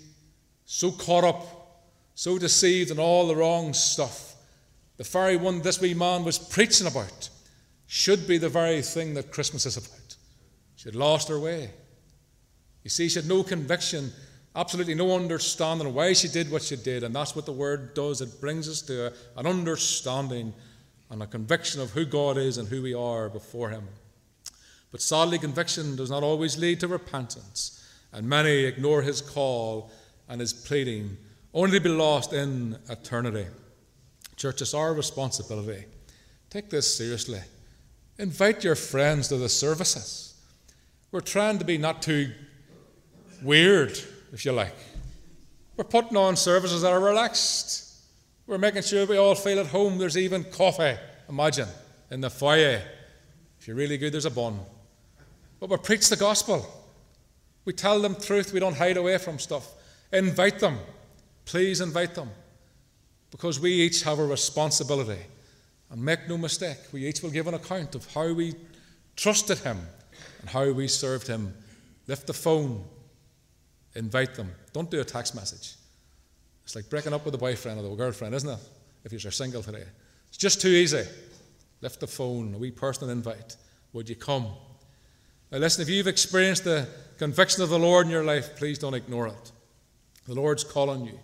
so 0.66 0.92
caught 0.92 1.24
up, 1.24 1.82
so 2.14 2.38
deceived 2.38 2.92
in 2.92 3.00
all 3.00 3.26
the 3.26 3.34
wrong 3.34 3.74
stuff 3.74 4.36
the 4.98 5.02
very 5.02 5.36
one 5.36 5.62
this 5.62 5.80
wee 5.80 5.92
man 5.92 6.22
was 6.22 6.38
preaching 6.38 6.86
about, 6.86 7.28
should 7.88 8.28
be 8.28 8.38
the 8.38 8.48
very 8.48 8.82
thing 8.82 9.14
that 9.14 9.32
Christmas 9.32 9.66
is 9.66 9.76
about. 9.76 10.16
She 10.76 10.88
had 10.88 10.94
lost 10.94 11.28
her 11.28 11.40
way. 11.40 11.70
You 12.84 12.90
see, 12.90 13.08
she 13.08 13.18
had 13.18 13.28
no 13.28 13.42
conviction, 13.42 14.12
absolutely 14.56 14.94
no 14.94 15.14
understanding 15.14 15.86
of 15.86 15.94
why 15.94 16.14
she 16.14 16.28
did 16.28 16.50
what 16.50 16.62
she 16.62 16.76
did, 16.76 17.04
and 17.04 17.14
that's 17.14 17.36
what 17.36 17.46
the 17.46 17.52
Word 17.52 17.94
does. 17.94 18.20
It 18.20 18.40
brings 18.40 18.68
us 18.68 18.80
to 18.82 19.12
an 19.36 19.46
understanding 19.46 20.54
and 21.10 21.22
a 21.22 21.26
conviction 21.26 21.80
of 21.80 21.90
who 21.90 22.04
God 22.04 22.38
is 22.38 22.58
and 22.58 22.66
who 22.66 22.82
we 22.82 22.94
are 22.94 23.28
before 23.28 23.68
Him. 23.68 23.86
But 24.90 25.02
sadly, 25.02 25.38
conviction 25.38 25.94
does 25.94 26.10
not 26.10 26.22
always 26.22 26.58
lead 26.58 26.80
to 26.80 26.88
repentance, 26.88 27.86
and 28.12 28.28
many 28.28 28.64
ignore 28.64 29.02
His 29.02 29.20
call 29.20 29.90
and 30.28 30.40
His 30.40 30.52
pleading, 30.52 31.16
only 31.52 31.78
to 31.78 31.84
be 31.84 31.90
lost 31.90 32.32
in 32.32 32.78
eternity. 32.88 33.46
Church, 34.36 34.62
it's 34.62 34.74
our 34.74 34.94
responsibility. 34.94 35.84
Take 36.50 36.70
this 36.70 36.96
seriously. 36.96 37.40
Invite 38.18 38.64
your 38.64 38.74
friends 38.74 39.28
to 39.28 39.36
the 39.36 39.48
services. 39.48 40.34
We're 41.12 41.20
trying 41.20 41.58
to 41.58 41.64
be 41.64 41.76
not 41.78 42.02
too 42.02 42.32
weird, 43.42 43.98
if 44.36 44.44
you 44.44 44.52
like. 44.52 44.74
We're 45.78 45.84
putting 45.84 46.14
on 46.14 46.36
services 46.36 46.82
that 46.82 46.92
are 46.92 47.00
relaxed. 47.00 48.04
We're 48.46 48.58
making 48.58 48.82
sure 48.82 49.06
we 49.06 49.16
all 49.16 49.34
feel 49.34 49.58
at 49.58 49.66
home. 49.68 49.96
There's 49.96 50.18
even 50.18 50.44
coffee, 50.44 50.94
imagine, 51.26 51.68
in 52.10 52.20
the 52.20 52.28
foyer. 52.28 52.82
If 53.58 53.66
you're 53.66 53.76
really 53.76 53.96
good, 53.96 54.12
there's 54.12 54.26
a 54.26 54.30
bun. 54.30 54.60
But 55.58 55.70
we 55.70 55.78
preach 55.78 56.10
the 56.10 56.16
gospel. 56.16 56.66
We 57.64 57.72
tell 57.72 57.98
them 57.98 58.14
truth. 58.14 58.52
We 58.52 58.60
don't 58.60 58.76
hide 58.76 58.98
away 58.98 59.16
from 59.16 59.38
stuff. 59.38 59.72
Invite 60.12 60.58
them. 60.58 60.80
Please 61.46 61.80
invite 61.80 62.14
them 62.14 62.28
because 63.30 63.58
we 63.58 63.72
each 63.72 64.02
have 64.02 64.18
a 64.18 64.26
responsibility. 64.26 65.22
And 65.88 66.04
make 66.04 66.28
no 66.28 66.36
mistake, 66.36 66.78
we 66.92 67.06
each 67.06 67.22
will 67.22 67.30
give 67.30 67.46
an 67.46 67.54
account 67.54 67.94
of 67.94 68.12
how 68.12 68.34
we 68.34 68.52
trusted 69.16 69.60
Him 69.60 69.78
and 70.42 70.50
how 70.50 70.72
we 70.72 70.88
served 70.88 71.26
Him 71.26 71.54
Lift 72.08 72.26
the 72.26 72.32
phone. 72.32 72.84
Invite 73.96 74.34
them. 74.34 74.52
Don't 74.72 74.90
do 74.90 75.00
a 75.00 75.04
text 75.04 75.34
message. 75.34 75.74
It's 76.64 76.76
like 76.76 76.90
breaking 76.90 77.12
up 77.12 77.24
with 77.24 77.34
a 77.34 77.38
boyfriend 77.38 77.78
or 77.78 77.82
the 77.82 77.94
girlfriend, 77.94 78.34
isn't 78.34 78.48
it? 78.48 78.58
If 79.04 79.12
you're 79.12 79.32
single 79.32 79.62
today. 79.62 79.84
It's 80.28 80.36
just 80.36 80.60
too 80.60 80.68
easy. 80.68 81.04
Lift 81.80 82.00
the 82.00 82.06
phone, 82.06 82.54
a 82.54 82.58
wee 82.58 82.70
personal 82.70 83.10
invite. 83.10 83.56
Would 83.92 84.08
you 84.08 84.16
come? 84.16 84.48
Now, 85.50 85.58
listen, 85.58 85.82
if 85.82 85.88
you've 85.88 86.08
experienced 86.08 86.64
the 86.64 86.88
conviction 87.18 87.62
of 87.62 87.70
the 87.70 87.78
Lord 87.78 88.06
in 88.06 88.12
your 88.12 88.24
life, 88.24 88.56
please 88.56 88.78
don't 88.78 88.94
ignore 88.94 89.28
it. 89.28 89.52
The 90.26 90.34
Lord's 90.34 90.64
calling 90.64 91.04
you. 91.04 91.18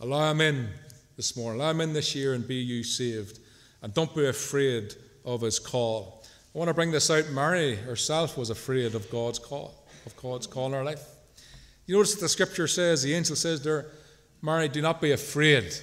Allow 0.00 0.30
Him 0.30 0.40
in 0.40 0.68
this 1.16 1.36
morning. 1.36 1.60
Allow 1.60 1.72
Him 1.72 1.80
in 1.80 1.92
this 1.92 2.14
year 2.14 2.34
and 2.34 2.46
be 2.46 2.56
you 2.56 2.84
saved. 2.84 3.40
And 3.82 3.92
don't 3.92 4.14
be 4.14 4.26
afraid 4.26 4.94
of 5.24 5.40
His 5.40 5.58
call. 5.58 6.24
I 6.54 6.58
want 6.58 6.68
to 6.68 6.74
bring 6.74 6.92
this 6.92 7.10
out. 7.10 7.28
Mary 7.30 7.74
herself 7.74 8.38
was 8.38 8.50
afraid 8.50 8.94
of 8.94 9.10
God's 9.10 9.40
call, 9.40 9.84
of 10.06 10.16
God's 10.16 10.46
call 10.46 10.66
in 10.66 10.72
her 10.72 10.84
life. 10.84 11.04
You 11.86 11.96
notice 11.96 12.14
that 12.14 12.20
the 12.20 12.28
scripture 12.28 12.66
says, 12.66 13.02
the 13.02 13.14
angel 13.14 13.36
says 13.36 13.62
there, 13.62 13.86
Mary, 14.40 14.68
do 14.68 14.80
not 14.80 15.00
be 15.00 15.12
afraid. 15.12 15.74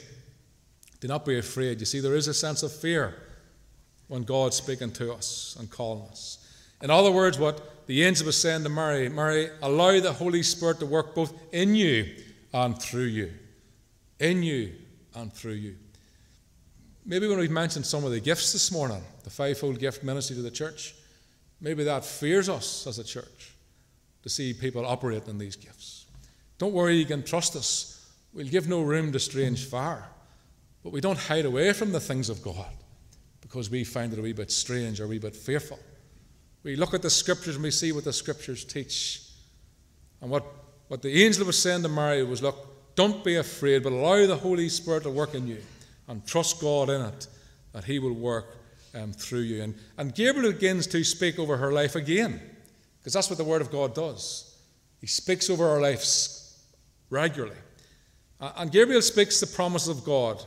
Do 0.99 1.07
not 1.07 1.25
be 1.25 1.37
afraid. 1.37 1.79
You 1.79 1.85
see, 1.85 1.99
there 1.99 2.15
is 2.15 2.27
a 2.27 2.33
sense 2.33 2.63
of 2.63 2.71
fear 2.71 3.15
when 4.07 4.23
God's 4.23 4.55
speaking 4.55 4.91
to 4.93 5.13
us 5.13 5.55
and 5.59 5.69
calling 5.69 6.07
us. 6.09 6.37
In 6.81 6.89
other 6.89 7.11
words, 7.11 7.37
what 7.37 7.87
the 7.87 8.03
angel 8.03 8.25
was 8.25 8.39
saying 8.39 8.63
to 8.63 8.69
Mary, 8.69 9.09
Mary, 9.09 9.49
allow 9.61 9.99
the 9.99 10.13
Holy 10.13 10.43
Spirit 10.43 10.79
to 10.79 10.85
work 10.85 11.13
both 11.13 11.33
in 11.51 11.75
you 11.75 12.15
and 12.53 12.79
through 12.79 13.05
you. 13.05 13.31
In 14.19 14.43
you 14.43 14.73
and 15.15 15.31
through 15.31 15.53
you. 15.53 15.75
Maybe 17.05 17.27
when 17.27 17.39
we've 17.39 17.51
mentioned 17.51 17.85
some 17.85 18.03
of 18.03 18.11
the 18.11 18.19
gifts 18.19 18.53
this 18.53 18.71
morning, 18.71 19.01
the 19.23 19.29
fivefold 19.29 19.79
gift 19.79 20.03
ministry 20.03 20.35
to 20.35 20.41
the 20.41 20.51
church, 20.51 20.95
maybe 21.59 21.83
that 21.83 22.05
fears 22.05 22.49
us 22.49 22.85
as 22.87 22.99
a 22.99 23.03
church 23.03 23.50
to 24.23 24.29
see 24.29 24.53
people 24.53 24.85
operating 24.85 25.29
in 25.29 25.37
these 25.37 25.55
gifts. 25.55 26.05
Don't 26.57 26.73
worry, 26.73 26.95
you 26.95 27.05
can 27.05 27.23
trust 27.23 27.55
us. 27.55 28.11
We'll 28.33 28.47
give 28.47 28.67
no 28.67 28.81
room 28.81 29.11
to 29.11 29.19
strange 29.19 29.65
fire. 29.65 30.05
But 30.83 30.93
we 30.93 31.01
don't 31.01 31.17
hide 31.17 31.45
away 31.45 31.73
from 31.73 31.91
the 31.91 31.99
things 31.99 32.29
of 32.29 32.41
God 32.41 32.69
because 33.41 33.69
we 33.69 33.83
find 33.83 34.13
it 34.13 34.19
a 34.19 34.21
wee 34.21 34.33
bit 34.33 34.51
strange 34.51 34.99
or 34.99 35.05
a 35.05 35.07
wee 35.07 35.19
bit 35.19 35.35
fearful. 35.35 35.79
We 36.63 36.75
look 36.75 36.93
at 36.93 37.01
the 37.01 37.09
scriptures 37.09 37.55
and 37.55 37.63
we 37.63 37.71
see 37.71 37.91
what 37.91 38.03
the 38.03 38.13
scriptures 38.13 38.63
teach. 38.63 39.23
And 40.21 40.29
what, 40.29 40.45
what 40.87 41.01
the 41.01 41.23
angel 41.23 41.45
was 41.45 41.59
saying 41.59 41.81
to 41.83 41.89
Mary 41.89 42.23
was, 42.23 42.41
Look, 42.41 42.95
don't 42.95 43.23
be 43.23 43.35
afraid, 43.35 43.83
but 43.83 43.91
allow 43.91 44.25
the 44.27 44.37
Holy 44.37 44.69
Spirit 44.69 45.03
to 45.03 45.09
work 45.09 45.33
in 45.33 45.47
you 45.47 45.61
and 46.07 46.25
trust 46.25 46.61
God 46.61 46.89
in 46.89 47.01
it, 47.01 47.27
that 47.73 47.85
He 47.85 47.99
will 47.99 48.13
work 48.13 48.57
um, 48.93 49.13
through 49.13 49.41
you. 49.41 49.63
And, 49.63 49.75
and 49.97 50.13
Gabriel 50.13 50.51
begins 50.51 50.87
to 50.87 51.03
speak 51.03 51.39
over 51.39 51.57
her 51.57 51.71
life 51.71 51.95
again, 51.95 52.41
because 53.01 53.13
that's 53.13 53.29
what 53.29 53.37
the 53.37 53.43
Word 53.43 53.61
of 53.61 53.71
God 53.71 53.95
does. 53.95 54.55
He 54.99 55.07
speaks 55.07 55.49
over 55.49 55.67
our 55.67 55.81
lives 55.81 56.63
regularly. 57.09 57.57
And 58.39 58.71
Gabriel 58.71 59.01
speaks 59.01 59.39
the 59.39 59.47
promises 59.47 59.89
of 59.89 60.03
God. 60.03 60.43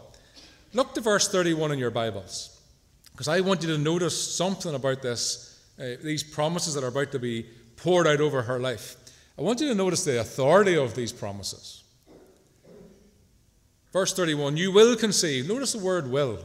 Look 0.73 0.95
to 0.95 1.01
verse 1.01 1.29
31 1.29 1.73
in 1.73 1.79
your 1.79 1.91
Bibles, 1.91 2.61
because 3.13 3.29
I 3.29 3.41
want 3.41 3.63
you 3.63 3.69
to 3.69 3.79
notice 3.79 4.37
something 4.37 4.75
about 4.75 5.03
this, 5.03 5.61
uh, 5.79 5.95
these 6.03 6.23
promises 6.23 6.75
that 6.75 6.83
are 6.83 6.89
about 6.89 7.13
to 7.13 7.19
be 7.19 7.47
poured 7.77 8.07
out 8.07 8.21
over 8.21 8.43
her 8.43 8.59
life. 8.59 8.97
I 9.39 9.43
want 9.43 9.61
you 9.61 9.69
to 9.69 9.75
notice 9.75 10.05
the 10.05 10.21
authority 10.21 10.77
of 10.77 10.95
these 10.95 11.13
promises. 11.13 11.85
Verse 13.93 14.13
31 14.13 14.57
You 14.57 14.73
will 14.73 14.97
conceive. 14.97 15.49
Notice 15.49 15.73
the 15.73 15.79
word 15.79 16.11
will. 16.11 16.41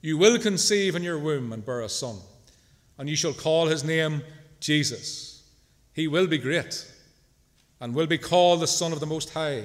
You 0.00 0.18
will 0.18 0.38
conceive 0.38 0.96
in 0.96 1.02
your 1.02 1.18
womb 1.18 1.52
and 1.52 1.64
bear 1.64 1.80
a 1.80 1.88
son, 1.88 2.16
and 2.98 3.08
you 3.08 3.16
shall 3.16 3.32
call 3.32 3.66
his 3.66 3.84
name 3.84 4.22
Jesus. 4.60 5.27
He 5.98 6.06
will 6.06 6.28
be 6.28 6.38
great 6.38 6.86
and 7.80 7.92
will 7.92 8.06
be 8.06 8.18
called 8.18 8.60
the 8.60 8.68
Son 8.68 8.92
of 8.92 9.00
the 9.00 9.06
Most 9.06 9.30
High. 9.30 9.64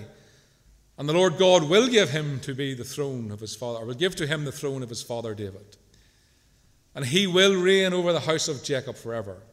And 0.97 1.07
the 1.07 1.13
Lord 1.13 1.37
God 1.37 1.69
will 1.69 1.87
give 1.87 2.09
him 2.09 2.39
to 2.39 2.55
be 2.55 2.73
the 2.73 2.83
throne 2.83 3.29
of 3.29 3.39
his 3.39 3.55
father, 3.55 3.77
or 3.77 3.85
will 3.85 3.93
give 3.93 4.15
to 4.15 4.25
him 4.25 4.43
the 4.43 4.51
throne 4.51 4.81
of 4.81 4.89
his 4.89 5.03
father 5.03 5.35
David. 5.35 5.77
And 6.95 7.05
he 7.05 7.27
will 7.27 7.61
reign 7.61 7.93
over 7.93 8.11
the 8.11 8.19
house 8.19 8.47
of 8.47 8.63
Jacob 8.63 8.95
forever, 8.95 9.43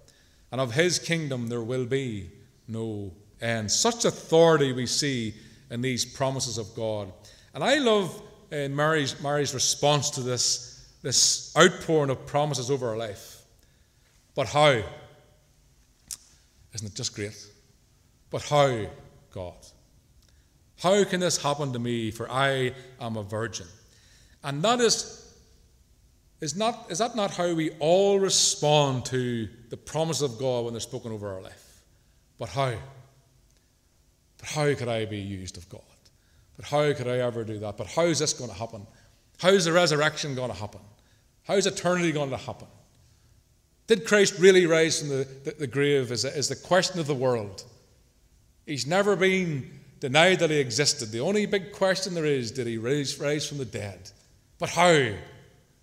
and 0.50 0.58
of 0.58 0.72
his 0.72 0.98
kingdom 0.98 1.48
there 1.48 1.60
will 1.60 1.84
be 1.84 2.30
no 2.66 3.12
end. 3.42 3.70
Such 3.70 4.06
authority 4.06 4.72
we 4.72 4.86
see 4.86 5.34
in 5.70 5.82
these 5.82 6.06
promises 6.06 6.56
of 6.56 6.74
God. 6.74 7.12
And 7.52 7.62
I 7.62 7.74
love 7.74 8.22
uh, 8.50 8.68
Mary's, 8.70 9.20
Mary's 9.20 9.52
response 9.52 10.08
to 10.12 10.22
this, 10.22 10.88
this 11.02 11.54
outpouring 11.58 12.08
of 12.08 12.24
promises 12.24 12.70
over 12.70 12.88
her 12.88 12.96
life. 12.96 13.42
But 14.34 14.46
how? 14.46 14.80
Isn't 16.74 16.88
it 16.88 16.94
just 16.94 17.14
great? 17.14 17.46
But 18.30 18.42
how, 18.42 18.86
God? 19.32 19.56
How 20.78 21.04
can 21.04 21.20
this 21.20 21.42
happen 21.42 21.72
to 21.72 21.78
me? 21.78 22.10
For 22.10 22.30
I 22.30 22.74
am 23.00 23.16
a 23.16 23.22
virgin. 23.22 23.66
And 24.42 24.62
that 24.62 24.80
is, 24.80 25.34
is, 26.40 26.56
not, 26.56 26.86
is 26.90 26.98
that 26.98 27.16
not 27.16 27.32
how 27.32 27.52
we 27.54 27.70
all 27.80 28.18
respond 28.18 29.04
to 29.06 29.48
the 29.68 29.76
promise 29.76 30.22
of 30.22 30.38
God 30.38 30.64
when 30.64 30.72
they're 30.72 30.80
spoken 30.80 31.12
over 31.12 31.34
our 31.34 31.42
life? 31.42 31.82
But 32.38 32.48
how? 32.48 32.74
But 34.38 34.48
how 34.48 34.74
could 34.74 34.88
I 34.88 35.04
be 35.04 35.18
used 35.18 35.58
of 35.58 35.68
God? 35.68 35.82
But 36.56 36.64
how 36.64 36.92
could 36.94 37.08
I 37.08 37.18
ever 37.18 37.44
do 37.44 37.58
that? 37.58 37.76
But 37.76 37.88
how 37.88 38.04
is 38.04 38.18
this 38.18 38.32
going 38.32 38.50
to 38.50 38.56
happen? 38.56 38.86
How 39.38 39.50
is 39.50 39.66
the 39.66 39.72
resurrection 39.72 40.34
going 40.34 40.50
to 40.50 40.56
happen? 40.56 40.80
How 41.44 41.54
is 41.54 41.66
eternity 41.66 42.12
going 42.12 42.30
to 42.30 42.36
happen? 42.36 42.68
Did 43.90 44.06
Christ 44.06 44.38
really 44.38 44.66
rise 44.66 45.00
from 45.00 45.08
the, 45.08 45.26
the, 45.42 45.50
the 45.50 45.66
grave? 45.66 46.12
Is, 46.12 46.24
is 46.24 46.48
the 46.48 46.54
question 46.54 47.00
of 47.00 47.08
the 47.08 47.14
world. 47.14 47.64
He's 48.64 48.86
never 48.86 49.16
been 49.16 49.68
denied 49.98 50.38
that 50.38 50.50
he 50.50 50.60
existed. 50.60 51.10
The 51.10 51.18
only 51.18 51.44
big 51.46 51.72
question 51.72 52.14
there 52.14 52.24
is 52.24 52.52
did 52.52 52.68
he 52.68 52.78
rise, 52.78 53.18
rise 53.18 53.48
from 53.48 53.58
the 53.58 53.64
dead? 53.64 54.08
But 54.60 54.68
how? 54.68 55.08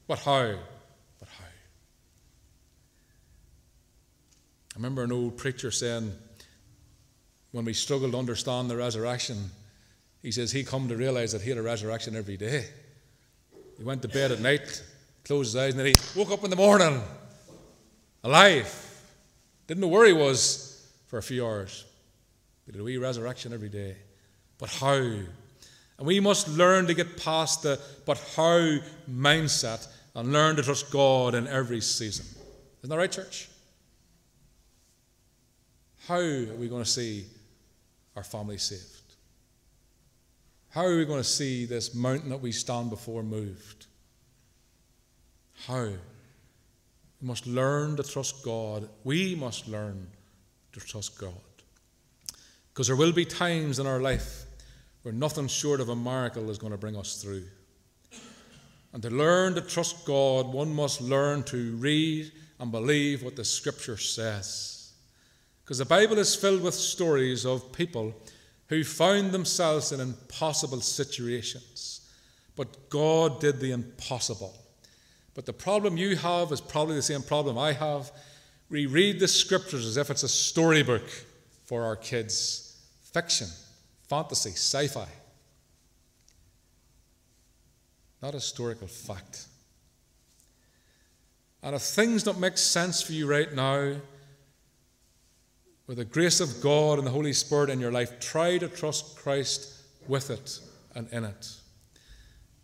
But 0.08 0.20
how? 0.20 0.56
But 1.20 1.28
how? 1.28 1.43
I 4.74 4.78
remember 4.78 5.04
an 5.04 5.12
old 5.12 5.36
preacher 5.36 5.70
saying, 5.70 6.13
when 7.52 7.65
we 7.65 7.74
struggled 7.74 8.13
to 8.13 8.20
understand 8.20 8.70
the 8.70 8.78
resurrection, 8.78 9.52
he 10.22 10.32
says 10.32 10.54
he 10.54 10.63
come 10.63 10.88
to 10.88 10.96
realize 10.96 11.34
that 11.34 11.41
he 11.41 11.50
had 11.50 11.60
a 11.60 11.62
resurrection 11.62 12.15
every 12.15 12.38
day. 12.38 12.67
He 13.78 13.84
went 13.84 14.02
to 14.04 14.08
bed 14.08 14.32
at 14.32 14.39
night, 14.39 14.82
closed 15.26 15.48
his 15.48 15.62
eyes, 15.62 15.72
and 15.72 15.80
then 15.82 15.88
he 15.88 15.96
woke 16.17 16.32
up 16.32 16.46
in 16.46 16.50
the 16.50 16.56
morning, 16.56 17.02
alive. 18.23 18.84
Didn't 19.67 19.82
know 19.82 19.88
where 19.88 20.06
he 20.06 20.13
was 20.13 20.88
for 21.08 21.17
a 21.17 21.23
few 21.23 21.45
hours. 21.45 21.86
He 22.65 22.71
had 22.71 22.82
a 22.82 22.84
wee 22.84 22.97
resurrection 22.97 23.53
every 23.53 23.69
day. 23.69 23.95
But 24.58 24.69
how? 24.69 24.95
And 24.95 26.06
we 26.06 26.19
must 26.19 26.47
learn 26.47 26.88
to 26.88 26.93
get 26.93 27.17
past 27.17 27.63
the 27.63 27.80
but 28.06 28.17
how 28.36 28.77
mindset 29.10 29.88
and 30.15 30.32
learn 30.32 30.56
to 30.56 30.63
trust 30.63 30.91
God 30.91 31.36
in 31.36 31.47
every 31.47 31.82
season. 31.82 32.25
Isn't 32.80 32.89
that 32.89 32.97
right, 32.97 33.12
church? 33.12 33.49
How 36.08 36.19
are 36.19 36.56
we 36.56 36.69
going 36.69 36.84
to 36.84 36.89
see 36.89 37.25
our 38.15 38.23
family 38.23 38.58
saved? 38.58 39.01
How 40.69 40.86
are 40.86 40.97
we 40.97 41.06
going 41.06 41.19
to 41.19 41.23
see 41.23 41.65
this 41.65 41.93
mountain 41.93 42.30
that 42.30 42.41
we 42.41 42.51
stand 42.51 42.89
before 42.89 43.23
moved? 43.23 43.88
How? 45.65 45.89
We 47.21 47.27
must 47.27 47.47
learn 47.47 47.95
to 47.97 48.03
trust 48.03 48.43
God. 48.43 48.89
We 49.03 49.36
must 49.36 49.67
learn 49.67 50.08
to 50.73 50.80
trust 50.80 51.17
God. 51.19 51.34
Because 52.73 52.88
there 52.88 52.95
will 52.95 53.12
be 53.12 53.25
times 53.25 53.80
in 53.80 53.88
our 53.88 53.99
life 53.99 54.43
where 55.01 55.13
nothing 55.13 55.47
short 55.47 55.80
of 55.80 55.89
a 55.89 55.95
miracle 55.95 56.49
is 56.49 56.58
going 56.58 56.71
to 56.71 56.77
bring 56.77 56.95
us 56.95 57.21
through. 57.21 57.45
And 58.93 59.01
to 59.03 59.10
learn 59.10 59.56
to 59.56 59.62
trust 59.62 60.06
God, 60.06 60.47
one 60.47 60.73
must 60.73 61.01
learn 61.01 61.43
to 61.43 61.75
read 61.77 62.32
and 62.60 62.71
believe 62.71 63.23
what 63.23 63.36
the 63.36 63.45
Scripture 63.45 63.97
says. 63.97 64.93
Because 65.63 65.80
the 65.80 65.86
Bible 65.86 66.17
is 66.17 66.36
filled 66.36 66.62
with 66.62 66.73
stories 66.73 67.45
of 67.45 67.71
people 67.71 68.13
who 68.67 68.84
found 68.84 69.32
themselves 69.32 69.91
in 69.91 69.99
impossible 69.99 70.82
situations. 70.82 72.01
But 72.56 72.89
God 72.89 73.39
did 73.39 73.60
the 73.60 73.71
impossible. 73.71 74.56
But 75.38 75.45
the 75.45 75.54
problem 75.54 75.97
you 75.97 76.15
have 76.15 76.52
is 76.52 76.60
probably 76.60 76.95
the 76.95 77.04
same 77.04 77.21
problem 77.21 77.60
I 77.60 77.73
have. 77.73 78.12
We 78.71 78.88
read 78.88 79.19
the 79.19 79.28
scriptures 79.28 79.86
as 79.86 79.95
if 79.95 80.10
it's 80.10 80.23
a 80.23 80.28
storybook 80.28 81.08
for 81.65 81.84
our 81.84 81.95
kids 81.95 82.76
fiction, 83.13 83.45
fantasy, 84.10 84.50
sci 84.50 84.88
fi. 84.88 85.06
Not 88.23 88.34
historical 88.34 88.88
fact. 88.88 89.45
And 91.62 91.76
if 91.76 91.84
things 91.84 92.23
don't 92.23 92.39
make 92.39 92.58
sense 92.58 93.04
for 93.04 93.13
you 93.13 93.28
right 93.28 93.54
now, 93.54 93.93
with 95.86 95.97
the 95.97 96.06
grace 96.06 96.39
of 96.39 96.62
God 96.62 96.97
and 96.97 97.06
the 97.06 97.12
Holy 97.12 97.34
Spirit 97.34 97.69
in 97.69 97.80
your 97.80 97.91
life, 97.91 98.19
try 98.19 98.58
to 98.58 98.67
trust 98.67 99.15
Christ 99.17 99.84
with 100.08 100.32
it 100.32 100.60
and 100.95 101.08
in 101.13 101.26
it. 101.26 101.52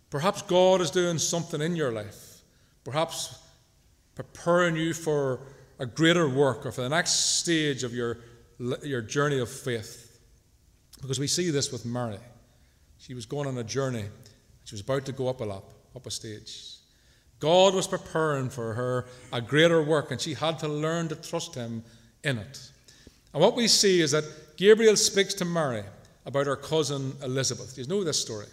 Perhaps 0.09 0.41
God 0.41 0.81
is 0.81 0.89
doing 0.89 1.19
something 1.19 1.61
in 1.61 1.75
your 1.75 1.91
life, 1.91 2.32
perhaps 2.83 3.39
preparing 4.15 4.75
you 4.75 4.93
for 4.93 5.39
a 5.79 5.85
greater 5.85 6.29
work 6.29 6.65
or 6.65 6.71
for 6.71 6.81
the 6.81 6.89
next 6.89 7.39
stage 7.39 7.83
of 7.83 7.93
your 7.93 8.19
your 8.83 9.01
journey 9.01 9.39
of 9.39 9.49
faith. 9.49 10.19
Because 11.01 11.19
we 11.19 11.27
see 11.27 11.49
this 11.49 11.71
with 11.71 11.85
Mary. 11.85 12.19
She 12.97 13.13
was 13.13 13.25
going 13.25 13.47
on 13.47 13.57
a 13.57 13.63
journey. 13.63 14.05
She 14.63 14.75
was 14.75 14.81
about 14.81 15.05
to 15.05 15.11
go 15.11 15.27
up 15.27 15.41
a 15.41 15.43
lap, 15.43 15.63
up 15.95 16.05
a 16.05 16.11
stage. 16.11 16.77
God 17.39 17.75
was 17.75 17.87
preparing 17.87 18.49
for 18.49 18.73
her 18.73 19.05
a 19.33 19.41
greater 19.41 19.83
work, 19.83 20.11
and 20.11 20.21
she 20.21 20.33
had 20.33 20.59
to 20.59 20.67
learn 20.69 21.09
to 21.09 21.15
trust 21.15 21.55
Him 21.55 21.83
in 22.23 22.37
it. 22.37 22.71
And 23.33 23.41
what 23.41 23.55
we 23.55 23.67
see 23.67 23.99
is 23.99 24.11
that 24.11 24.23
Gabriel 24.55 24.95
speaks 24.95 25.33
to 25.35 25.45
Mary 25.45 25.83
about 26.25 26.45
her 26.45 26.55
cousin 26.55 27.13
Elizabeth. 27.21 27.77
You 27.77 27.85
know 27.87 28.03
this 28.03 28.21
story. 28.21 28.45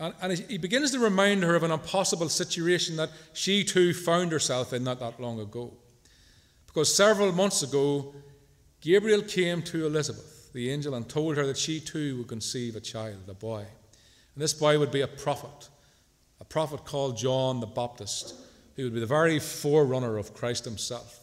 And, 0.00 0.14
and 0.22 0.32
he 0.32 0.56
begins 0.56 0.90
to 0.92 0.98
remind 0.98 1.44
her 1.44 1.54
of 1.54 1.62
an 1.62 1.70
impossible 1.70 2.30
situation 2.30 2.96
that 2.96 3.10
she 3.34 3.62
too 3.62 3.92
found 3.92 4.32
herself 4.32 4.72
in 4.72 4.82
not 4.82 4.98
that 4.98 5.20
long 5.20 5.38
ago. 5.38 5.72
Because 6.66 6.92
several 6.92 7.32
months 7.32 7.62
ago, 7.62 8.14
Gabriel 8.80 9.22
came 9.22 9.60
to 9.62 9.86
Elizabeth, 9.86 10.50
the 10.54 10.70
angel, 10.70 10.94
and 10.94 11.06
told 11.06 11.36
her 11.36 11.44
that 11.46 11.58
she 11.58 11.80
too 11.80 12.18
would 12.18 12.28
conceive 12.28 12.76
a 12.76 12.80
child, 12.80 13.28
a 13.28 13.34
boy. 13.34 13.58
And 14.34 14.42
this 14.42 14.54
boy 14.54 14.78
would 14.78 14.90
be 14.90 15.02
a 15.02 15.08
prophet, 15.08 15.68
a 16.40 16.44
prophet 16.44 16.86
called 16.86 17.18
John 17.18 17.60
the 17.60 17.66
Baptist, 17.66 18.34
who 18.76 18.84
would 18.84 18.94
be 18.94 19.00
the 19.00 19.06
very 19.06 19.38
forerunner 19.38 20.16
of 20.16 20.32
Christ 20.32 20.64
himself. 20.64 21.20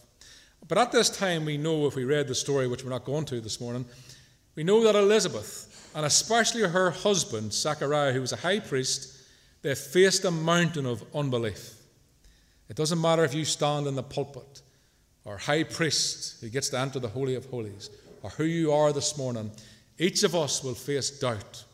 But 0.68 0.78
at 0.78 0.92
this 0.92 1.10
time, 1.10 1.44
we 1.44 1.56
know, 1.56 1.86
if 1.86 1.96
we 1.96 2.04
read 2.04 2.28
the 2.28 2.34
story, 2.34 2.68
which 2.68 2.84
we're 2.84 2.90
not 2.90 3.04
going 3.04 3.24
to 3.24 3.40
this 3.40 3.60
morning, 3.60 3.86
we 4.54 4.62
know 4.64 4.84
that 4.84 4.94
Elizabeth, 4.94 5.67
and 5.94 6.04
especially 6.04 6.62
her 6.62 6.90
husband, 6.90 7.52
Zachariah, 7.52 8.12
who 8.12 8.20
was 8.20 8.32
a 8.32 8.36
high 8.36 8.60
priest, 8.60 9.16
they 9.62 9.74
faced 9.74 10.24
a 10.24 10.30
mountain 10.30 10.86
of 10.86 11.04
unbelief. 11.14 11.74
It 12.68 12.76
doesn't 12.76 13.00
matter 13.00 13.24
if 13.24 13.34
you 13.34 13.44
stand 13.44 13.86
in 13.86 13.94
the 13.94 14.02
pulpit 14.02 14.62
or 15.24 15.38
high 15.38 15.64
priest 15.64 16.40
who 16.40 16.48
gets 16.48 16.68
to 16.70 16.78
enter 16.78 16.98
the 16.98 17.08
Holy 17.08 17.34
of 17.34 17.46
Holies 17.46 17.90
or 18.22 18.30
who 18.30 18.44
you 18.44 18.72
are 18.72 18.92
this 18.92 19.16
morning, 19.16 19.50
each 19.98 20.22
of 20.22 20.34
us 20.34 20.62
will 20.62 20.74
face 20.74 21.10
doubt, 21.10 21.64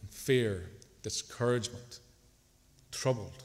and 0.00 0.10
fear, 0.10 0.70
discouragement, 1.02 2.00
troubled. 2.90 3.44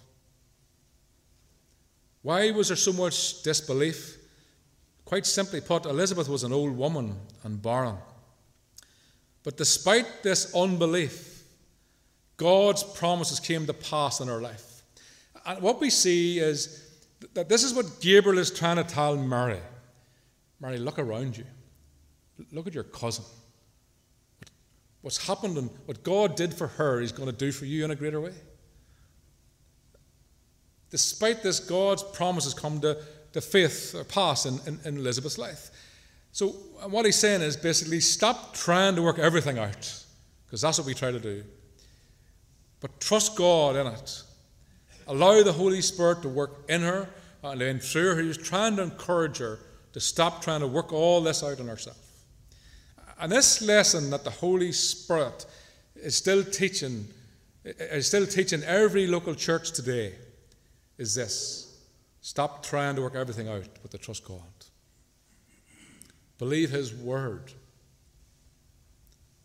Why 2.22 2.52
was 2.52 2.68
there 2.68 2.78
so 2.78 2.94
much 2.94 3.42
disbelief? 3.42 4.18
Quite 5.06 5.26
simply 5.26 5.62
put, 5.62 5.86
Elizabeth 5.86 6.30
was 6.30 6.44
an 6.44 6.54
old 6.54 6.78
woman 6.78 7.16
and 7.44 7.62
barren. 7.62 7.98
But 9.44 9.58
despite 9.58 10.24
this 10.24 10.54
unbelief, 10.54 11.44
God's 12.38 12.84
promises 12.84 13.40
came 13.40 13.66
to 13.68 13.74
pass 13.74 14.20
in 14.20 14.28
her 14.28 14.42
life. 14.42 14.84
And 15.46 15.62
what 15.62 15.80
we 15.80 15.90
see 15.90 16.40
is 16.40 17.00
that 17.34 17.50
this 17.50 17.64
is 17.64 17.74
what 17.74 18.00
Gabriel 18.02 18.40
is 18.40 18.52
trying 18.52 18.78
to 18.78 18.84
tell 18.84 19.16
Mary. 19.16 19.60
Mary, 20.60 20.78
look 20.78 21.00
around 21.00 21.38
you. 21.38 21.46
Look 22.52 22.68
at 22.68 22.74
your 22.74 22.84
cousin. 22.84 23.26
What's 25.02 25.28
happened 25.28 25.58
and 25.58 25.70
what 25.86 26.04
God 26.04 26.36
did 26.36 26.54
for 26.54 26.68
her, 26.68 27.00
He's 27.00 27.12
going 27.12 27.30
to 27.30 27.36
do 27.36 27.52
for 27.52 27.66
you 27.66 27.84
in 27.84 27.92
a 27.92 27.96
greater 27.96 28.22
way. 28.22 28.34
Despite 30.92 31.42
this, 31.42 31.60
God's 31.60 32.04
promises 32.04 32.54
come 32.54 32.82
to, 32.82 32.98
to 33.34 33.42
faith 33.42 33.96
or 33.96 34.04
pass 34.04 34.46
in, 34.46 34.60
in, 34.68 34.80
in 34.86 34.98
Elizabeth's 34.98 35.38
life. 35.38 35.72
So, 36.32 36.56
uh, 36.82 36.88
what 36.88 37.06
he's 37.06 37.18
saying 37.18 37.42
is 37.42 37.58
basically 37.58 38.00
stop 38.00 38.54
trying 38.54 38.96
to 38.96 39.02
work 39.02 39.20
everything 39.20 39.58
out, 39.58 40.04
because 40.46 40.62
that's 40.62 40.78
what 40.78 40.88
we 40.88 40.94
try 40.94 41.12
to 41.12 41.20
do. 41.20 41.44
But 42.80 43.00
trust 43.00 43.36
God 43.36 43.76
in 43.76 43.88
it. 43.88 44.24
Allow 45.08 45.44
the 45.44 45.52
Holy 45.52 45.82
Spirit 45.82 46.22
to 46.22 46.30
work 46.30 46.66
in 46.70 46.82
her 46.82 47.10
and 47.44 47.60
then 47.60 47.80
through 47.80 48.16
her. 48.16 48.22
He's 48.22 48.38
trying 48.38 48.76
to 48.78 48.84
encourage 48.84 49.40
her 49.40 49.60
to 49.94 50.00
stop 50.00 50.42
trying 50.42 50.62
to 50.62 50.68
work 50.68 50.94
all 50.94 51.22
this 51.22 51.44
out 51.44 51.60
on 51.60 51.68
herself. 51.68 51.98
And 53.20 53.32
this 53.32 53.62
lesson 53.62 54.10
that 54.12 54.24
the 54.24 54.32
Holy 54.32 54.72
Spirit 54.72 55.46
is 55.96 56.16
still 56.16 56.44
teaching, 56.44 57.08
is 57.64 58.08
still 58.08 58.26
teaching 58.26 58.64
every 58.64 59.06
local 59.06 59.36
church 59.36 59.74
today, 59.74 60.16
is 60.98 61.14
this: 61.14 61.78
stop 62.22 62.64
trying 62.64 62.96
to 62.96 63.02
work 63.02 63.16
everything 63.16 63.50
out, 63.50 63.68
but 63.82 63.92
to 63.92 63.98
trust 63.98 64.24
God. 64.24 64.40
Believe 66.42 66.72
His 66.72 66.92
Word. 66.92 67.54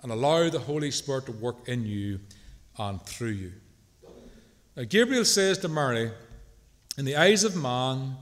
And 0.02 0.10
allow 0.10 0.48
the 0.48 0.58
Holy 0.58 0.90
Spirit 0.90 1.26
to 1.26 1.32
work 1.32 1.68
in 1.68 1.84
you 1.84 2.20
and 2.78 3.02
through 3.02 3.32
you. 3.32 3.52
Now, 4.74 4.84
Gabriel 4.84 5.26
says 5.26 5.58
to 5.58 5.68
Mary, 5.68 6.10
In 6.96 7.04
the 7.04 7.16
eyes 7.16 7.44
of 7.44 7.54
man, 7.54 8.16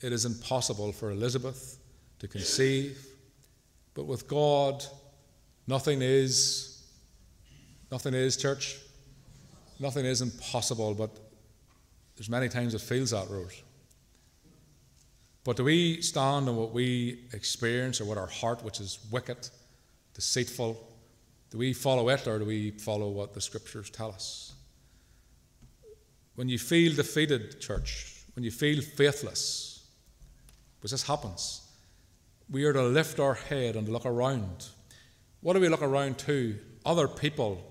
it 0.00 0.12
is 0.12 0.24
impossible 0.24 0.92
for 0.92 1.10
Elizabeth 1.10 1.80
to 2.20 2.28
conceive, 2.28 3.04
but 3.92 4.04
with 4.04 4.28
God, 4.28 4.84
nothing 5.66 6.00
is. 6.00 6.80
Nothing 7.90 8.14
is, 8.14 8.36
church. 8.36 8.78
Nothing 9.80 10.06
is 10.06 10.22
impossible, 10.22 10.94
but 10.94 11.10
there's 12.14 12.30
many 12.30 12.48
times 12.48 12.72
it 12.72 12.82
feels 12.82 13.10
that 13.10 13.28
road. 13.28 13.50
But 15.44 15.56
do 15.56 15.64
we 15.64 16.00
stand 16.02 16.48
on 16.48 16.56
what 16.56 16.72
we 16.72 17.24
experience 17.32 18.00
or 18.00 18.04
what 18.04 18.18
our 18.18 18.28
heart, 18.28 18.62
which 18.62 18.80
is 18.80 18.98
wicked, 19.10 19.48
deceitful, 20.14 20.88
do 21.50 21.58
we 21.58 21.72
follow 21.72 22.08
it 22.08 22.26
or 22.26 22.38
do 22.38 22.44
we 22.44 22.70
follow 22.70 23.08
what 23.10 23.34
the 23.34 23.40
scriptures 23.40 23.90
tell 23.90 24.10
us? 24.10 24.54
When 26.36 26.48
you 26.48 26.58
feel 26.58 26.94
defeated, 26.94 27.60
church, 27.60 28.22
when 28.34 28.44
you 28.44 28.50
feel 28.50 28.80
faithless, 28.80 29.86
because 30.78 30.92
this 30.92 31.02
happens, 31.02 31.60
we 32.50 32.64
are 32.64 32.72
to 32.72 32.82
lift 32.82 33.20
our 33.20 33.34
head 33.34 33.76
and 33.76 33.88
look 33.88 34.06
around. 34.06 34.68
What 35.40 35.54
do 35.54 35.60
we 35.60 35.68
look 35.68 35.82
around 35.82 36.18
to? 36.20 36.56
Other 36.86 37.08
people, 37.08 37.62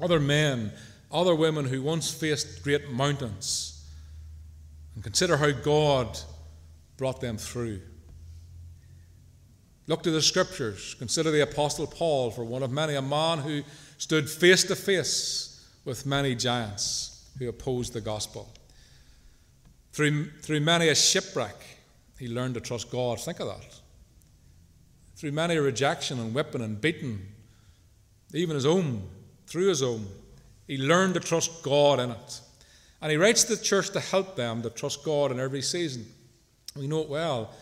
other 0.00 0.20
men, 0.20 0.72
other 1.12 1.34
women 1.34 1.66
who 1.66 1.82
once 1.82 2.12
faced 2.12 2.62
great 2.62 2.90
mountains, 2.90 3.84
and 4.94 5.04
consider 5.04 5.36
how 5.36 5.50
God 5.50 6.18
brought 6.96 7.20
them 7.20 7.36
through. 7.36 7.80
Look 9.86 10.02
to 10.02 10.10
the 10.10 10.22
scriptures. 10.22 10.94
Consider 10.98 11.30
the 11.30 11.42
Apostle 11.42 11.86
Paul 11.86 12.30
for 12.30 12.44
one 12.44 12.62
of 12.62 12.72
many, 12.72 12.94
a 12.94 13.02
man 13.02 13.38
who 13.38 13.62
stood 13.98 14.28
face 14.28 14.64
to 14.64 14.76
face 14.76 15.64
with 15.84 16.06
many 16.06 16.34
giants 16.34 17.30
who 17.38 17.48
opposed 17.48 17.92
the 17.92 18.00
gospel. 18.00 18.52
Through, 19.92 20.30
through 20.42 20.60
many 20.60 20.88
a 20.88 20.94
shipwreck, 20.94 21.56
he 22.18 22.28
learned 22.28 22.54
to 22.54 22.60
trust 22.60 22.90
God. 22.90 23.20
Think 23.20 23.40
of 23.40 23.46
that. 23.46 23.80
Through 25.16 25.32
many 25.32 25.56
a 25.56 25.62
rejection 25.62 26.18
and 26.18 26.34
whipping 26.34 26.62
and 26.62 26.80
beating, 26.80 27.20
even 28.34 28.54
his 28.54 28.66
own, 28.66 29.02
through 29.46 29.68
his 29.68 29.82
own, 29.82 30.06
he 30.66 30.76
learned 30.76 31.14
to 31.14 31.20
trust 31.20 31.62
God 31.62 32.00
in 32.00 32.10
it. 32.10 32.40
And 33.00 33.10
he 33.10 33.16
writes 33.16 33.44
to 33.44 33.54
the 33.54 33.62
church 33.62 33.90
to 33.90 34.00
help 34.00 34.36
them 34.36 34.62
to 34.62 34.70
trust 34.70 35.04
God 35.04 35.30
in 35.30 35.38
every 35.38 35.62
season. 35.62 36.06
We 36.76 36.86
know 36.86 37.00
it 37.00 37.08
well. 37.08 37.52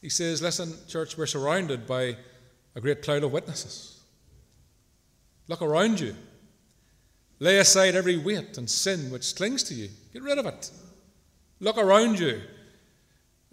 He 0.00 0.08
says, 0.08 0.42
Listen, 0.42 0.74
church, 0.88 1.16
we're 1.16 1.26
surrounded 1.26 1.86
by 1.86 2.16
a 2.74 2.80
great 2.80 3.02
cloud 3.02 3.22
of 3.22 3.32
witnesses. 3.32 4.00
Look 5.48 5.62
around 5.62 6.00
you. 6.00 6.14
Lay 7.38 7.58
aside 7.58 7.94
every 7.94 8.18
weight 8.18 8.58
and 8.58 8.68
sin 8.68 9.10
which 9.10 9.34
clings 9.34 9.62
to 9.64 9.74
you. 9.74 9.88
Get 10.12 10.22
rid 10.22 10.38
of 10.38 10.46
it. 10.46 10.70
Look 11.58 11.78
around 11.78 12.18
you. 12.18 12.40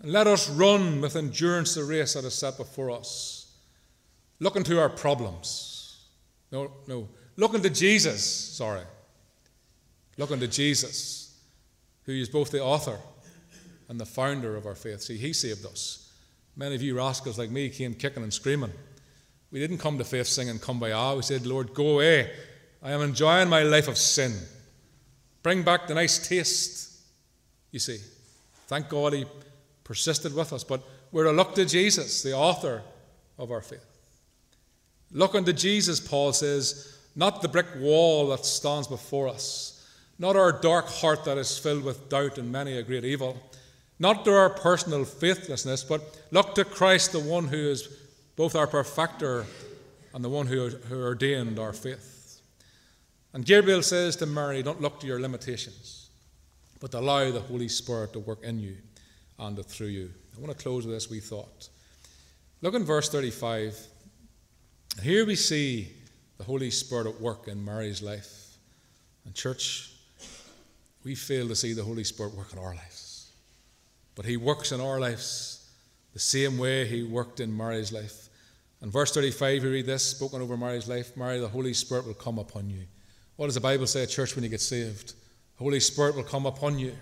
And 0.02 0.12
let 0.12 0.28
us 0.28 0.50
run 0.50 1.02
with 1.02 1.16
endurance 1.16 1.76
the 1.76 1.84
race 1.84 2.14
that 2.14 2.26
is 2.26 2.36
set 2.36 2.58
before 2.58 2.92
us. 2.92 3.56
Look 4.40 4.56
into 4.56 4.80
our 4.80 4.90
problems. 4.90 6.06
No, 6.52 6.72
no. 6.86 7.08
Look 7.36 7.54
into 7.54 7.70
Jesus. 7.70 8.24
Sorry. 8.24 8.84
Look 10.18 10.32
into 10.32 10.48
Jesus, 10.48 11.36
who 12.04 12.12
is 12.12 12.30
both 12.30 12.52
the 12.52 12.62
author 12.62 13.00
and 13.90 14.00
the 14.00 14.06
founder 14.06 14.56
of 14.56 14.66
our 14.66 14.76
faith. 14.76 15.02
See, 15.02 15.18
he 15.18 15.34
saved 15.34 15.66
us. 15.66 16.12
Many 16.56 16.76
of 16.76 16.82
you 16.82 16.98
rascals 16.98 17.38
like 17.38 17.52
me 17.52 17.70
came 17.70 17.94
kicking 17.94 18.24
and 18.24 18.34
screaming. 18.34 18.72
We 19.52 19.60
didn't 19.60 19.78
come 19.78 19.98
to 19.98 20.04
faith 20.04 20.28
singing 20.28 20.60
Kumbaya. 20.60 21.16
We 21.16 21.22
said, 21.22 21.46
Lord, 21.46 21.74
go 21.74 21.92
away. 21.92 22.32
I 22.84 22.92
am 22.92 23.02
enjoying 23.02 23.50
my 23.50 23.64
life 23.64 23.88
of 23.88 23.98
sin. 23.98 24.34
Bring 25.44 25.64
back 25.64 25.88
the 25.88 25.94
nice 25.94 26.28
taste. 26.28 27.00
You 27.72 27.80
see, 27.80 28.00
thank 28.68 28.90
God 28.90 29.14
he 29.14 29.26
persisted 29.84 30.34
with 30.34 30.52
us. 30.52 30.64
But 30.64 30.84
we're 31.12 31.26
to 31.26 31.32
look 31.32 31.56
to 31.56 31.66
Jesus, 31.66 32.24
the 32.24 32.34
author 32.34 32.82
of 33.38 33.52
our 33.52 33.62
faith. 33.62 33.86
Look 35.12 35.36
unto 35.36 35.54
Jesus, 35.54 36.00
Paul 36.00 36.34
says, 36.34 36.98
not 37.16 37.42
the 37.42 37.48
brick 37.48 37.68
wall 37.78 38.28
that 38.30 38.46
stands 38.46 38.88
before 38.88 39.30
us, 39.30 39.88
not 40.20 40.36
our 40.36 40.52
dark 40.52 40.88
heart 40.88 41.24
that 41.24 41.38
is 41.38 41.58
filled 41.58 41.84
with 41.84 42.10
doubt 42.10 42.38
and 42.38 42.52
many 42.52 42.78
a 42.78 42.84
great 42.84 43.06
evil, 43.06 43.42
not 44.00 44.26
to 44.26 44.34
our 44.34 44.50
personal 44.50 45.06
faithlessness, 45.06 45.84
but 45.84 46.22
look 46.32 46.56
to 46.56 46.64
Christ, 46.64 47.12
the 47.12 47.20
one 47.20 47.48
who 47.48 47.70
is 47.70 47.88
both 48.36 48.56
our 48.56 48.68
perfecter 48.68 49.46
and 50.14 50.24
the 50.24 50.30
one 50.30 50.48
who, 50.48 50.70
who 50.70 51.02
ordained 51.04 51.60
our 51.60 51.74
faith. 51.74 52.42
And 53.34 53.46
Gabriel 53.46 53.82
says 53.82 54.16
to 54.18 54.26
Mary, 54.26 54.64
Don't 54.64 54.82
look 54.82 55.00
to 55.02 55.08
your 55.08 55.20
limitations, 55.20 56.10
but 56.80 56.94
allow 56.94 57.32
the 57.32 57.40
Holy 57.40 57.68
Spirit 57.68 58.14
to 58.14 58.20
work 58.20 58.44
in 58.44 58.60
you 58.60 58.78
and 59.40 59.64
through 59.66 59.88
you. 59.88 60.12
I 60.36 60.40
want 60.40 60.56
to 60.56 60.64
close 60.64 60.86
with 60.86 60.96
this 60.96 61.10
wee 61.10 61.20
thought. 61.20 61.70
Look 62.62 62.74
in 62.74 62.84
verse 62.84 63.10
35. 63.10 63.78
Here 65.04 65.26
we 65.26 65.36
see 65.36 65.92
the 66.38 66.44
Holy 66.44 66.72
Spirit 66.72 67.08
at 67.08 67.22
work 67.22 67.48
in 67.48 67.64
Mary's 67.64 68.02
life. 68.02 68.58
And, 69.26 69.36
church, 69.36 69.92
we 71.04 71.14
fail 71.16 71.48
to 71.48 71.56
see 71.56 71.74
the 71.74 71.84
Holy 71.84 72.04
Spirit 72.04 72.34
work 72.34 72.54
in 72.54 72.60
our 72.60 72.74
lives. 72.74 72.97
But 74.18 74.26
He 74.26 74.36
works 74.36 74.74
in 74.74 74.82
our 74.82 75.00
lives 75.00 75.70
the 76.14 76.20
same 76.20 76.58
way 76.58 76.86
He 76.86 77.04
worked 77.04 77.40
in 77.40 77.56
Mary's 77.56 77.94
life. 77.94 78.28
In 78.82 78.90
verse 78.90 79.14
35, 79.14 79.64
we 79.64 79.70
read 79.70 79.86
this 79.86 80.04
spoken 80.04 80.42
over 80.42 80.58
Mary's 80.58 80.90
life 80.90 81.16
Mary, 81.16 81.40
the 81.40 81.48
Holy 81.48 81.74
Spirit 81.74 82.06
will 82.06 82.16
come 82.16 82.40
upon 82.40 82.70
you. 82.70 82.82
What 83.36 83.46
does 83.46 83.56
the 83.56 83.62
Bible 83.62 83.86
say 83.86 84.04
at 84.04 84.10
church 84.10 84.36
when 84.36 84.44
you 84.44 84.50
get 84.50 84.60
saved? 84.60 85.10
The 85.58 85.64
Holy 85.64 85.80
Spirit 85.80 86.16
will 86.16 86.24
come 86.24 86.48
upon 86.48 86.80
you. 86.80 86.94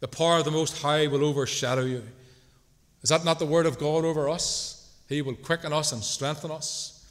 The 0.00 0.08
power 0.08 0.38
of 0.38 0.44
the 0.44 0.50
Most 0.50 0.82
High 0.82 1.06
will 1.06 1.24
overshadow 1.24 1.84
you. 1.84 2.02
Is 3.02 3.10
that 3.10 3.24
not 3.24 3.38
the 3.38 3.46
word 3.46 3.66
of 3.66 3.78
God 3.78 4.04
over 4.04 4.28
us? 4.28 4.92
He 5.08 5.22
will 5.22 5.34
quicken 5.34 5.72
us 5.72 5.92
and 5.92 6.02
strengthen 6.02 6.50
us. 6.50 7.08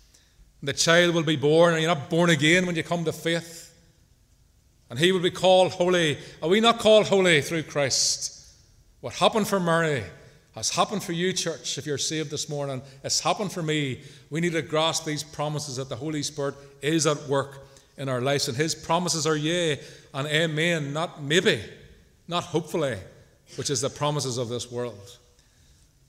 The 0.61 0.74
child 0.74 1.15
will 1.15 1.24
be 1.24 1.38
born, 1.38 1.74
and 1.74 1.82
you're 1.82 1.93
not 1.93 2.09
born 2.09 2.30
again 2.30 2.65
when 2.65 2.76
you 2.76 2.84
come 2.84 3.05
to 3.05 3.13
faith. 3.13 3.74
And 4.89 4.99
he 4.99 5.13
will 5.13 5.22
be 5.22 5.32
called 5.32 5.72
holy. 5.72 6.18
Are 6.41 6.49
we 6.49 6.59
not 6.59 6.80
called 6.80 7.07
holy 7.07 7.41
through 7.41 7.63
Christ? 7.63 8.36
What 9.01 9.13
happened 9.13 9.47
for 9.47 9.59
Mary 9.59 10.03
has 10.57 10.71
happened 10.71 11.03
for 11.03 11.11
you, 11.11 11.33
church, 11.33 11.77
if 11.77 11.85
you're 11.85 11.99
saved 11.99 12.31
this 12.31 12.49
morning. 12.49 12.81
It's 13.03 13.19
happened 13.19 13.51
for 13.51 13.61
me. 13.61 14.01
We 14.31 14.41
need 14.41 14.53
to 14.53 14.63
grasp 14.63 15.05
these 15.05 15.23
promises 15.23 15.75
that 15.75 15.87
the 15.87 15.95
Holy 15.95 16.23
Spirit 16.23 16.55
is 16.81 17.05
at 17.05 17.27
work 17.27 17.67
in 17.95 18.09
our 18.09 18.21
lives. 18.21 18.47
And 18.47 18.57
his 18.57 18.73
promises 18.73 19.27
are 19.27 19.35
yea 19.35 19.79
and 20.15 20.27
amen, 20.27 20.93
not 20.93 21.21
maybe, 21.21 21.61
not 22.27 22.43
hopefully, 22.43 22.97
which 23.55 23.69
is 23.69 23.81
the 23.81 23.89
promises 23.91 24.39
of 24.39 24.49
this 24.49 24.71
world. 24.71 25.17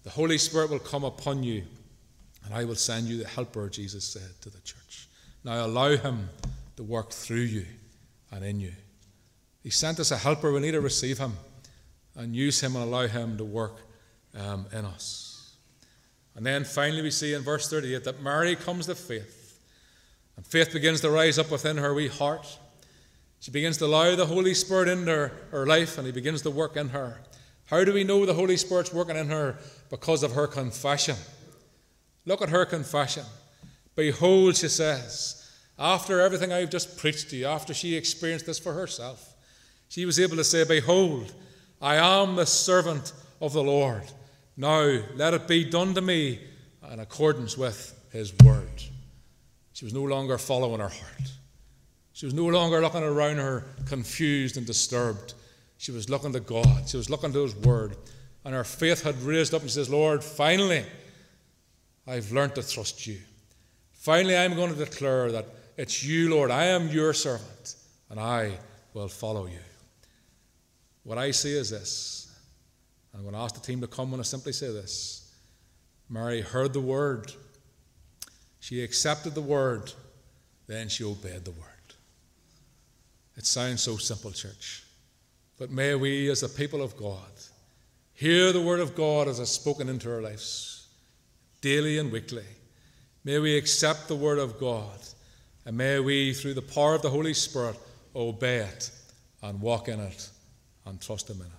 The 0.04 0.10
Holy 0.10 0.38
Spirit 0.38 0.70
will 0.70 0.78
come 0.78 1.04
upon 1.04 1.42
you 1.42 1.64
and 2.46 2.54
I 2.54 2.64
will 2.64 2.74
send 2.74 3.06
you 3.06 3.18
the 3.18 3.28
helper, 3.28 3.68
Jesus 3.68 4.04
said 4.04 4.30
to 4.40 4.48
the 4.48 4.60
church. 4.62 5.08
Now 5.44 5.66
allow 5.66 5.94
him 5.94 6.30
to 6.76 6.82
work 6.82 7.10
through 7.10 7.36
you 7.36 7.66
and 8.32 8.42
in 8.42 8.60
you. 8.60 8.72
He 9.62 9.68
sent 9.68 10.00
us 10.00 10.10
a 10.10 10.16
helper. 10.16 10.50
We 10.50 10.60
need 10.60 10.72
to 10.72 10.80
receive 10.80 11.18
him 11.18 11.34
and 12.16 12.34
use 12.34 12.60
him 12.60 12.76
and 12.76 12.84
allow 12.84 13.06
him 13.06 13.36
to 13.38 13.44
work 13.44 13.80
um, 14.36 14.66
in 14.72 14.84
us. 14.84 15.56
And 16.34 16.46
then 16.46 16.64
finally, 16.64 17.02
we 17.02 17.10
see 17.10 17.34
in 17.34 17.42
verse 17.42 17.68
38 17.68 18.04
that 18.04 18.22
Mary 18.22 18.54
comes 18.54 18.86
to 18.86 18.94
faith. 18.94 19.60
And 20.36 20.46
faith 20.46 20.72
begins 20.72 21.00
to 21.00 21.10
rise 21.10 21.38
up 21.38 21.50
within 21.50 21.76
her 21.78 21.92
wee 21.92 22.08
heart. 22.08 22.46
She 23.40 23.50
begins 23.50 23.76
to 23.78 23.86
allow 23.86 24.14
the 24.14 24.26
Holy 24.26 24.54
Spirit 24.54 24.88
into 24.88 25.10
her, 25.10 25.32
her 25.50 25.66
life 25.66 25.98
and 25.98 26.06
he 26.06 26.12
begins 26.12 26.42
to 26.42 26.50
work 26.50 26.76
in 26.76 26.90
her. 26.90 27.20
How 27.66 27.84
do 27.84 27.92
we 27.92 28.04
know 28.04 28.24
the 28.24 28.34
Holy 28.34 28.56
Spirit's 28.56 28.92
working 28.92 29.16
in 29.16 29.28
her? 29.28 29.58
Because 29.90 30.22
of 30.22 30.32
her 30.32 30.46
confession. 30.46 31.16
Look 32.24 32.40
at 32.40 32.48
her 32.48 32.64
confession. 32.64 33.24
Behold, 33.94 34.56
she 34.56 34.68
says, 34.68 35.50
after 35.78 36.20
everything 36.20 36.52
I've 36.52 36.70
just 36.70 36.96
preached 36.98 37.30
to 37.30 37.36
you, 37.36 37.46
after 37.46 37.74
she 37.74 37.94
experienced 37.94 38.46
this 38.46 38.58
for 38.58 38.72
herself, 38.72 39.34
she 39.88 40.04
was 40.06 40.20
able 40.20 40.36
to 40.36 40.44
say, 40.44 40.64
Behold, 40.64 41.32
I 41.80 41.96
am 41.96 42.36
the 42.36 42.46
servant 42.46 43.12
of 43.40 43.52
the 43.52 43.62
Lord. 43.62 44.02
Now 44.56 45.00
let 45.14 45.34
it 45.34 45.46
be 45.46 45.64
done 45.64 45.94
to 45.94 46.00
me 46.00 46.40
in 46.90 47.00
accordance 47.00 47.56
with 47.56 47.94
his 48.12 48.32
word. 48.44 48.82
She 49.72 49.84
was 49.84 49.94
no 49.94 50.02
longer 50.02 50.38
following 50.38 50.80
her 50.80 50.88
heart. 50.88 51.32
She 52.12 52.26
was 52.26 52.34
no 52.34 52.46
longer 52.46 52.80
looking 52.80 53.04
around 53.04 53.36
her 53.36 53.64
confused 53.86 54.56
and 54.56 54.66
disturbed. 54.66 55.34
She 55.76 55.92
was 55.92 56.10
looking 56.10 56.32
to 56.32 56.40
God. 56.40 56.88
She 56.88 56.96
was 56.96 57.08
looking 57.08 57.32
to 57.32 57.42
his 57.42 57.54
word. 57.54 57.96
And 58.44 58.54
her 58.54 58.64
faith 58.64 59.04
had 59.04 59.20
raised 59.22 59.54
up 59.54 59.62
and 59.62 59.70
says, 59.70 59.88
Lord, 59.88 60.24
finally, 60.24 60.84
I've 62.08 62.32
learned 62.32 62.56
to 62.56 62.68
trust 62.68 63.06
you. 63.06 63.18
Finally, 63.92 64.36
I'm 64.36 64.56
going 64.56 64.74
to 64.74 64.84
declare 64.84 65.30
that 65.30 65.46
it's 65.76 66.02
you, 66.02 66.30
Lord. 66.30 66.50
I 66.50 66.64
am 66.64 66.88
your 66.88 67.12
servant, 67.12 67.76
and 68.10 68.18
I 68.18 68.58
will 68.94 69.06
follow 69.06 69.46
you. 69.46 69.60
What 71.08 71.16
I 71.16 71.30
say 71.30 71.52
is 71.52 71.70
this. 71.70 72.30
I'm 73.14 73.22
going 73.22 73.32
to 73.32 73.40
ask 73.40 73.54
the 73.54 73.62
team 73.62 73.80
to 73.80 73.86
come 73.86 74.12
and 74.12 74.20
I 74.20 74.24
simply 74.24 74.52
say 74.52 74.70
this. 74.70 75.32
Mary 76.10 76.42
heard 76.42 76.74
the 76.74 76.82
word. 76.82 77.32
She 78.60 78.84
accepted 78.84 79.34
the 79.34 79.40
word. 79.40 79.90
Then 80.66 80.90
she 80.90 81.04
obeyed 81.04 81.46
the 81.46 81.52
word. 81.52 81.94
It 83.38 83.46
sounds 83.46 83.80
so 83.80 83.96
simple, 83.96 84.32
church. 84.32 84.84
But 85.58 85.70
may 85.70 85.94
we, 85.94 86.28
as 86.28 86.42
the 86.42 86.48
people 86.50 86.82
of 86.82 86.94
God, 86.94 87.32
hear 88.12 88.52
the 88.52 88.60
word 88.60 88.80
of 88.80 88.94
God 88.94 89.28
as 89.28 89.40
it's 89.40 89.50
spoken 89.50 89.88
into 89.88 90.12
our 90.12 90.20
lives 90.20 90.88
daily 91.62 91.96
and 91.96 92.12
weekly. 92.12 92.44
May 93.24 93.38
we 93.38 93.56
accept 93.56 94.08
the 94.08 94.14
Word 94.14 94.38
of 94.38 94.60
God, 94.60 95.00
and 95.64 95.74
may 95.74 96.00
we, 96.00 96.34
through 96.34 96.54
the 96.54 96.62
power 96.62 96.94
of 96.94 97.00
the 97.00 97.10
Holy 97.10 97.34
Spirit, 97.34 97.76
obey 98.14 98.58
it 98.58 98.90
and 99.42 99.58
walk 99.60 99.88
in 99.88 100.00
it 100.00 100.30
and 100.88 101.00
trust 101.00 101.28
Him 101.28 101.40
in 101.40 101.46
it. 101.46 101.57